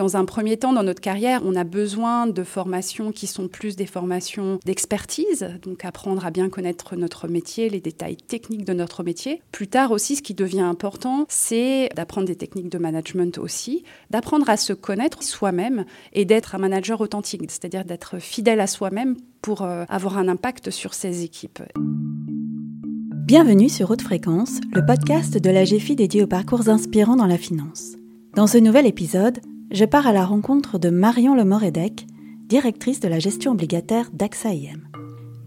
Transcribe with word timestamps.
Dans 0.00 0.16
un 0.16 0.24
premier 0.24 0.56
temps, 0.56 0.72
dans 0.72 0.82
notre 0.82 1.02
carrière, 1.02 1.42
on 1.44 1.54
a 1.54 1.62
besoin 1.62 2.26
de 2.26 2.42
formations 2.42 3.12
qui 3.12 3.26
sont 3.26 3.48
plus 3.48 3.76
des 3.76 3.84
formations 3.84 4.58
d'expertise, 4.64 5.46
donc 5.60 5.84
apprendre 5.84 6.24
à 6.24 6.30
bien 6.30 6.48
connaître 6.48 6.96
notre 6.96 7.28
métier, 7.28 7.68
les 7.68 7.82
détails 7.82 8.16
techniques 8.16 8.64
de 8.64 8.72
notre 8.72 9.02
métier. 9.02 9.42
Plus 9.52 9.68
tard 9.68 9.90
aussi, 9.90 10.16
ce 10.16 10.22
qui 10.22 10.32
devient 10.32 10.62
important, 10.62 11.26
c'est 11.28 11.90
d'apprendre 11.96 12.26
des 12.26 12.34
techniques 12.34 12.70
de 12.70 12.78
management 12.78 13.36
aussi, 13.36 13.84
d'apprendre 14.08 14.48
à 14.48 14.56
se 14.56 14.72
connaître 14.72 15.22
soi-même 15.22 15.84
et 16.14 16.24
d'être 16.24 16.54
un 16.54 16.58
manager 16.58 17.02
authentique, 17.02 17.42
c'est-à-dire 17.50 17.84
d'être 17.84 18.18
fidèle 18.20 18.60
à 18.60 18.66
soi-même 18.66 19.18
pour 19.42 19.60
euh, 19.60 19.84
avoir 19.90 20.16
un 20.16 20.28
impact 20.28 20.70
sur 20.70 20.94
ses 20.94 21.24
équipes. 21.24 21.60
Bienvenue 21.76 23.68
sur 23.68 23.90
Haute 23.90 24.00
Fréquence, 24.00 24.60
le 24.72 24.82
podcast 24.82 25.36
de 25.36 25.50
la 25.50 25.64
GFI 25.64 25.94
dédié 25.94 26.22
aux 26.22 26.26
parcours 26.26 26.70
inspirants 26.70 27.16
dans 27.16 27.26
la 27.26 27.36
finance. 27.36 27.96
Dans 28.34 28.46
ce 28.46 28.56
nouvel 28.56 28.86
épisode, 28.86 29.40
je 29.70 29.84
pars 29.84 30.06
à 30.06 30.12
la 30.12 30.24
rencontre 30.24 30.78
de 30.78 30.90
Marion 30.90 31.34
Lemoredec, 31.34 32.06
directrice 32.48 32.98
de 33.00 33.08
la 33.08 33.20
gestion 33.20 33.52
obligataire 33.52 34.10
d'AXA 34.12 34.52
IM. 34.52 34.88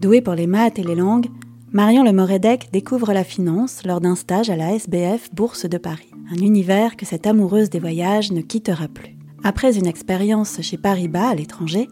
Douée 0.00 0.22
pour 0.22 0.34
les 0.34 0.46
maths 0.46 0.78
et 0.78 0.82
les 0.82 0.94
langues, 0.94 1.28
Marion 1.72 2.02
Lemoredec 2.02 2.70
découvre 2.72 3.12
la 3.12 3.24
finance 3.24 3.84
lors 3.84 4.00
d'un 4.00 4.14
stage 4.14 4.48
à 4.48 4.56
la 4.56 4.74
SBF 4.74 5.34
Bourse 5.34 5.66
de 5.66 5.76
Paris, 5.76 6.10
un 6.30 6.42
univers 6.42 6.96
que 6.96 7.04
cette 7.04 7.26
amoureuse 7.26 7.68
des 7.68 7.80
voyages 7.80 8.32
ne 8.32 8.40
quittera 8.40 8.88
plus. 8.88 9.16
Après 9.42 9.76
une 9.76 9.86
expérience 9.86 10.60
chez 10.62 10.78
Paribas 10.78 11.28
à 11.28 11.34
l'étranger, 11.34 11.88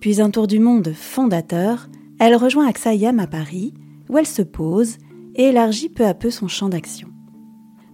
puis 0.00 0.20
un 0.20 0.30
tour 0.30 0.46
du 0.46 0.58
monde 0.58 0.92
fondateur, 0.92 1.88
elle 2.18 2.36
rejoint 2.36 2.66
AXA 2.66 2.94
IM 2.94 3.18
à 3.18 3.26
Paris, 3.26 3.72
où 4.10 4.18
elle 4.18 4.26
se 4.26 4.42
pose 4.42 4.98
et 5.36 5.44
élargit 5.44 5.88
peu 5.88 6.04
à 6.04 6.12
peu 6.12 6.30
son 6.30 6.48
champ 6.48 6.68
d'action. 6.68 7.08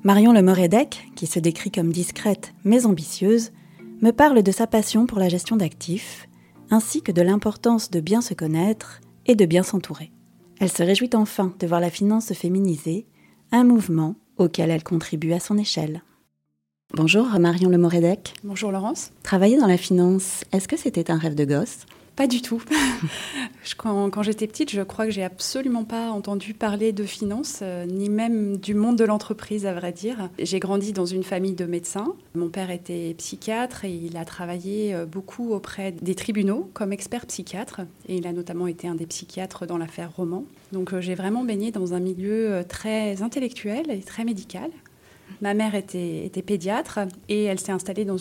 Marion 0.03 0.33
Lemoredec, 0.33 1.13
qui 1.15 1.27
se 1.27 1.39
décrit 1.39 1.71
comme 1.71 1.93
discrète 1.93 2.55
mais 2.65 2.87
ambitieuse, 2.87 3.53
me 4.01 4.13
parle 4.13 4.43
de 4.43 4.53
sa 4.53 4.67
passion 4.67 5.07
pour 5.07 5.19
la 5.19 5.29
gestion 5.29 5.57
d'actifs, 5.57 6.29
ainsi 6.71 7.03
que 7.03 7.13
de 7.13 7.23
l'importance 7.23 7.91
de 7.91 8.01
bien 8.01 8.21
se 8.21 8.35
connaître 8.35 9.01
et 9.27 9.35
de 9.35 9.45
bien 9.45 9.63
s'entourer. 9.63 10.13
Elle 10.61 10.71
se 10.71 10.83
réjouit 10.83 11.11
enfin 11.15 11.53
de 11.59 11.67
voir 11.67 11.81
la 11.81 11.91
finance 11.91 12.27
se 12.27 12.35
féminiser, 12.35 13.07
un 13.53 13.65
mouvement 13.65 14.17
auquel 14.37 14.71
elle 14.71 14.85
contribue 14.85 15.33
à 15.33 15.41
son 15.41 15.59
échelle. 15.59 16.03
Bonjour 16.95 17.27
Marion 17.39 17.69
Lemoredec. 17.69 18.35
Bonjour 18.45 18.73
Laurence. 18.73 19.11
Travailler 19.23 19.59
dans 19.59 19.67
la 19.67 19.77
finance, 19.77 20.45
est-ce 20.53 20.69
que 20.69 20.77
c'était 20.77 21.11
un 21.11 21.19
rêve 21.19 21.35
de 21.35 21.45
gosse? 21.45 21.85
Pas 22.19 22.27
du 22.27 22.43
tout. 22.43 22.61
quand, 23.77 24.23
j'étais 24.25 24.49
petite, 24.49 24.73
je 24.73 24.83
crois 24.83 25.05
que 25.05 25.13
j'ai 25.13 25.23
absolument 25.23 25.85
pas 25.85 26.11
entendu 26.11 26.53
parler 26.53 26.91
de 26.91 27.05
finance, 27.05 27.61
euh, 27.63 27.87
ni 27.87 28.11
même 28.11 28.57
du 28.57 28.75
monde 28.75 28.97
de 28.97 29.05
l'entreprise, 29.05 29.67
à 29.67 29.73
vrai 29.73 29.93
dire. 29.93 30.29
J'ai 30.41 30.59
grandi 30.59 30.93
dans 30.93 31.07
une 31.07 31.23
famille 31.23 31.55
de 31.55 31.65
médecins. 31.65 32.17
Mon 32.35 32.49
père 32.49 32.73
était 32.73 33.15
psychiatre 33.17 33.85
et 33.85 33.93
il 33.93 34.17
a 34.17 34.25
travaillé 34.25 34.97
euh, 34.97 35.07
beaucoup 35.07 35.53
auprès 35.53 35.93
des 35.93 36.17
tribunaux 36.17 36.69
comme 36.75 36.93
expert 36.93 37.25
psychiatre. 37.25 37.83
Et 38.09 38.17
il 38.17 38.27
a 38.27 38.33
notamment 38.33 38.67
été 38.67 38.89
un 38.89 38.97
des 38.97 39.07
psychiatres 39.07 39.65
dans 39.65 39.79
l'affaire 39.79 40.11
Roman. 40.17 40.43
Donc 40.73 40.93
euh, 40.93 41.01
j'ai 41.01 41.15
vraiment 41.15 41.45
baigné 41.45 41.71
dans 41.71 41.95
un 41.95 42.01
milieu 42.01 42.65
très 42.69 43.23
intellectuel 43.23 43.93
et 43.93 44.01
très 44.01 44.25
médical. 44.25 44.71
Ma 45.41 45.55
mère 45.55 45.75
était, 45.75 46.31
pédiatre 46.45 47.01
et 47.29 47.45
elle 47.45 47.59
s'est 47.59 47.73
installée 47.73 48.05
dans 48.05 48.17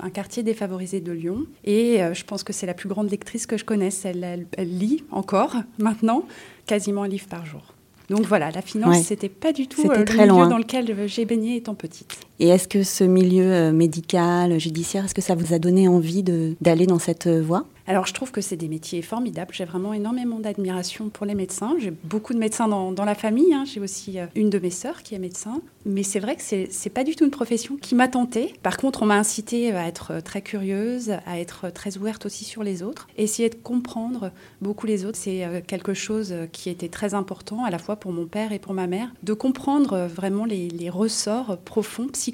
un 0.00 0.10
quartier 0.10 0.42
défavorisé 0.42 1.00
de 1.00 1.12
Lyon. 1.12 1.46
Et 1.64 2.02
euh, 2.02 2.14
je 2.14 2.24
pense 2.24 2.42
que 2.42 2.52
c'est 2.52 2.66
la 2.66 2.74
plus 2.74 2.88
grande 2.88 3.10
lectrice 3.10 3.46
que 3.46 3.56
je 3.56 3.64
connaisse. 3.64 4.04
Elle, 4.04 4.46
lit 4.58 5.04
encore 5.10 5.56
maintenant 5.78 6.24
quasiment 6.66 7.02
un 7.02 7.08
livre 7.08 7.26
par 7.28 7.46
jour. 7.46 7.74
Donc 8.10 8.26
voilà, 8.26 8.50
la 8.50 8.62
finance, 8.62 8.98
ce 8.98 9.04
c'était 9.04 9.28
pas 9.28 9.52
du 9.52 9.68
tout 9.68 9.90
euh, 9.90 10.04
le 10.04 10.12
milieu 10.12 10.48
dans 10.48 10.58
lequel 10.58 11.08
j'ai 11.08 11.24
baigné 11.24 11.56
étant 11.56 11.74
petite. 11.74 12.18
Et 12.42 12.48
est-ce 12.48 12.66
que 12.66 12.82
ce 12.82 13.04
milieu 13.04 13.52
euh, 13.52 13.70
médical, 13.70 14.58
judiciaire, 14.58 15.04
est-ce 15.04 15.14
que 15.14 15.20
ça 15.20 15.36
vous 15.36 15.54
a 15.54 15.60
donné 15.60 15.86
envie 15.86 16.24
d'aller 16.60 16.86
dans 16.86 16.98
cette 16.98 17.28
voie? 17.28 17.66
Alors 17.86 18.06
je 18.06 18.14
trouve 18.14 18.30
que 18.30 18.40
c'est 18.40 18.56
des 18.56 18.68
métiers 18.68 19.02
formidables. 19.02 19.52
J'ai 19.52 19.64
vraiment 19.64 19.92
énormément 19.92 20.38
d'admiration 20.38 21.08
pour 21.08 21.26
les 21.26 21.34
médecins. 21.34 21.74
J'ai 21.78 21.90
beaucoup 21.90 22.32
de 22.32 22.38
médecins 22.38 22.68
dans, 22.68 23.04
la 23.04 23.14
famille. 23.14 23.52
Hein. 23.52 23.64
J'ai 23.64 23.80
aussi 23.80 24.18
euh, 24.18 24.26
une 24.34 24.50
de 24.50 24.58
mes 24.58 24.70
sœurs 24.70 25.02
qui 25.02 25.14
est 25.14 25.18
médecin. 25.18 25.60
Mais 25.84 26.04
c'est 26.04 26.20
vrai 26.20 26.36
que 26.36 26.42
c'est 26.42 26.68
n'est 26.84 26.90
pas 26.92 27.02
du 27.02 27.16
tout 27.16 27.24
une 27.24 27.32
profession 27.32 27.76
qui 27.76 27.96
m'a 27.96 28.06
tentée. 28.06 28.54
Par 28.62 28.76
contre, 28.76 29.02
on 29.02 29.06
m'a 29.06 29.16
incité 29.16 29.72
à 29.72 29.88
être 29.88 30.20
très 30.20 30.42
curieuse, 30.42 31.10
à 31.26 31.40
être 31.40 31.70
très 31.70 31.96
ouverte 31.96 32.24
aussi 32.24 32.44
sur 32.44 32.62
les 32.62 32.84
autres. 32.84 33.08
Essayer 33.18 33.50
de 33.50 33.56
comprendre 33.56 34.30
beaucoup 34.60 34.86
les 34.86 35.04
autres, 35.04 35.18
c'est 35.18 35.44
euh, 35.44 35.60
quelque 35.66 35.94
chose 35.94 36.32
qui 36.52 36.70
était 36.70 36.88
très 36.88 37.14
important 37.14 37.64
à 37.64 37.70
la 37.70 37.78
fois 37.78 37.96
pour 37.96 38.12
mon 38.12 38.26
père 38.26 38.52
et 38.52 38.60
pour 38.60 38.74
ma 38.74 38.86
mère, 38.86 39.08
de 39.24 39.32
comprendre 39.32 40.06
vraiment 40.06 40.44
les, 40.44 40.68
les 40.68 40.90
ressorts 40.90 41.58
profonds 41.64 42.06
psychologiques 42.08 42.31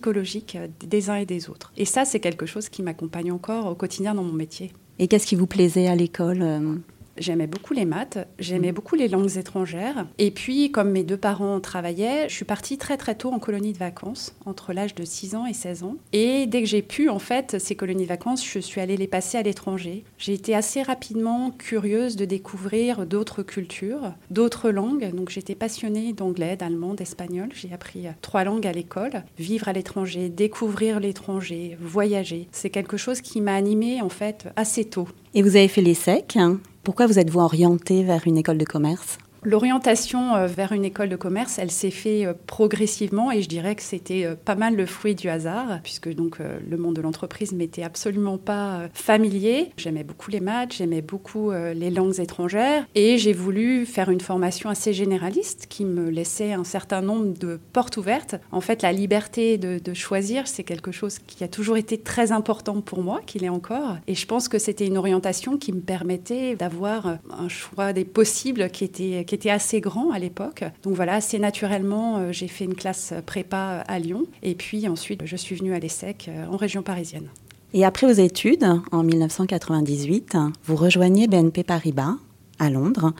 des 0.86 1.10
uns 1.10 1.16
et 1.16 1.26
des 1.26 1.50
autres. 1.50 1.72
Et 1.76 1.84
ça, 1.84 2.04
c'est 2.04 2.20
quelque 2.20 2.46
chose 2.46 2.68
qui 2.68 2.82
m'accompagne 2.82 3.32
encore 3.32 3.66
au 3.66 3.74
quotidien 3.74 4.14
dans 4.14 4.24
mon 4.24 4.32
métier. 4.32 4.72
Et 4.98 5.08
qu'est-ce 5.08 5.26
qui 5.26 5.36
vous 5.36 5.46
plaisait 5.46 5.86
à 5.86 5.94
l'école 5.94 6.42
euh 6.42 6.76
J'aimais 7.18 7.46
beaucoup 7.46 7.74
les 7.74 7.84
maths, 7.84 8.18
j'aimais 8.38 8.72
beaucoup 8.72 8.94
les 8.94 9.08
langues 9.08 9.36
étrangères. 9.36 10.06
Et 10.18 10.30
puis, 10.30 10.70
comme 10.70 10.90
mes 10.90 11.04
deux 11.04 11.16
parents 11.16 11.60
travaillaient, 11.60 12.28
je 12.28 12.34
suis 12.34 12.44
partie 12.44 12.78
très 12.78 12.96
très 12.96 13.14
tôt 13.14 13.32
en 13.32 13.38
colonie 13.38 13.72
de 13.72 13.78
vacances, 13.78 14.34
entre 14.46 14.72
l'âge 14.72 14.94
de 14.94 15.04
6 15.04 15.34
ans 15.34 15.46
et 15.46 15.52
16 15.52 15.82
ans. 15.82 15.96
Et 16.12 16.46
dès 16.46 16.62
que 16.62 16.68
j'ai 16.68 16.82
pu, 16.82 17.08
en 17.08 17.18
fait, 17.18 17.58
ces 17.58 17.74
colonies 17.74 18.04
de 18.04 18.08
vacances, 18.08 18.46
je 18.46 18.58
suis 18.58 18.80
allée 18.80 18.96
les 18.96 19.06
passer 19.06 19.38
à 19.38 19.42
l'étranger. 19.42 20.04
J'ai 20.18 20.34
été 20.34 20.54
assez 20.54 20.82
rapidement 20.82 21.50
curieuse 21.50 22.16
de 22.16 22.24
découvrir 22.24 23.06
d'autres 23.06 23.42
cultures, 23.42 24.12
d'autres 24.30 24.70
langues. 24.70 25.14
Donc 25.14 25.30
j'étais 25.30 25.54
passionnée 25.54 26.12
d'anglais, 26.12 26.56
d'allemand, 26.56 26.94
d'espagnol. 26.94 27.48
J'ai 27.54 27.72
appris 27.72 28.06
trois 28.22 28.44
langues 28.44 28.66
à 28.66 28.72
l'école. 28.72 29.24
Vivre 29.38 29.68
à 29.68 29.72
l'étranger, 29.72 30.28
découvrir 30.28 31.00
l'étranger, 31.00 31.76
voyager, 31.80 32.48
c'est 32.52 32.70
quelque 32.70 32.96
chose 32.96 33.20
qui 33.20 33.40
m'a 33.40 33.54
animée 33.54 34.00
en 34.02 34.08
fait 34.08 34.48
assez 34.56 34.84
tôt. 34.84 35.08
Et 35.34 35.42
vous 35.42 35.56
avez 35.56 35.68
fait 35.68 35.82
l'ESSEC 35.82 36.36
hein 36.36 36.60
pourquoi 36.82 37.06
vous 37.06 37.18
êtes-vous 37.18 37.40
orienté 37.40 38.02
vers 38.02 38.26
une 38.26 38.38
école 38.38 38.58
de 38.58 38.64
commerce? 38.64 39.18
L'orientation 39.44 40.34
euh, 40.34 40.46
vers 40.46 40.72
une 40.72 40.84
école 40.84 41.08
de 41.08 41.16
commerce, 41.16 41.58
elle 41.58 41.70
s'est 41.70 41.90
fait 41.90 42.26
euh, 42.26 42.34
progressivement 42.46 43.30
et 43.30 43.40
je 43.42 43.48
dirais 43.48 43.76
que 43.76 43.82
c'était 43.82 44.24
euh, 44.24 44.34
pas 44.34 44.56
mal 44.56 44.74
le 44.74 44.84
fruit 44.84 45.14
du 45.14 45.28
hasard, 45.28 45.80
puisque 45.82 46.12
donc 46.12 46.38
le 46.38 46.76
monde 46.76 46.96
de 46.96 47.00
l'entreprise 47.00 47.52
m'était 47.52 47.82
absolument 47.82 48.38
pas 48.38 48.88
familier. 48.92 49.70
J'aimais 49.76 50.04
beaucoup 50.04 50.30
les 50.30 50.40
maths, 50.40 50.74
j'aimais 50.76 51.02
beaucoup 51.02 51.50
les 51.50 51.90
langues 51.90 52.18
étrangères 52.20 52.86
et 52.94 53.18
j'ai 53.18 53.32
voulu 53.32 53.86
faire 53.86 54.10
une 54.10 54.20
formation 54.20 54.70
assez 54.70 54.92
généraliste 54.92 55.66
qui 55.68 55.84
me 55.84 56.08
laissait 56.10 56.52
un 56.52 56.64
certain 56.64 57.00
nombre 57.00 57.36
de 57.38 57.58
portes 57.72 57.96
ouvertes. 57.96 58.36
En 58.52 58.60
fait, 58.60 58.82
la 58.82 58.92
liberté 58.92 59.58
de, 59.58 59.78
de 59.78 59.94
choisir, 59.94 60.46
c'est 60.48 60.64
quelque 60.64 60.92
chose 60.92 61.18
qui 61.18 61.44
a 61.44 61.48
toujours 61.48 61.76
été 61.76 61.98
très 61.98 62.32
important 62.32 62.80
pour 62.80 63.02
moi, 63.02 63.20
qu'il 63.26 63.44
est 63.44 63.48
encore. 63.48 63.96
Et 64.06 64.14
je 64.14 64.26
pense 64.26 64.48
que 64.48 64.58
c'était 64.58 64.86
une 64.86 64.98
orientation 64.98 65.56
qui 65.56 65.72
me 65.72 65.80
permettait 65.80 66.56
d'avoir 66.56 67.18
un 67.30 67.48
choix 67.48 67.92
des 67.92 68.04
possibles 68.04 68.70
qui 68.70 68.84
était 68.84 69.24
qui 69.28 69.34
était 69.34 69.50
assez 69.50 69.80
grand 69.80 70.10
à 70.10 70.18
l'époque. 70.18 70.64
Donc 70.82 70.94
voilà, 70.94 71.14
assez 71.14 71.38
naturellement, 71.38 72.16
euh, 72.16 72.32
j'ai 72.32 72.48
fait 72.48 72.64
une 72.64 72.74
classe 72.74 73.12
prépa 73.26 73.84
à 73.86 73.98
Lyon. 73.98 74.24
Et 74.42 74.54
puis 74.54 74.88
ensuite, 74.88 75.20
je 75.26 75.36
suis 75.36 75.54
venue 75.54 75.74
à 75.74 75.78
l'ESSEC 75.78 76.28
euh, 76.28 76.46
en 76.46 76.56
région 76.56 76.82
parisienne. 76.82 77.28
Et 77.74 77.84
après 77.84 78.06
vos 78.06 78.18
études, 78.18 78.66
en 78.90 79.02
1998, 79.02 80.38
vous 80.64 80.76
rejoignez 80.76 81.28
BNP 81.28 81.62
Paribas 81.62 82.14
à 82.58 82.70
Londres 82.70 83.12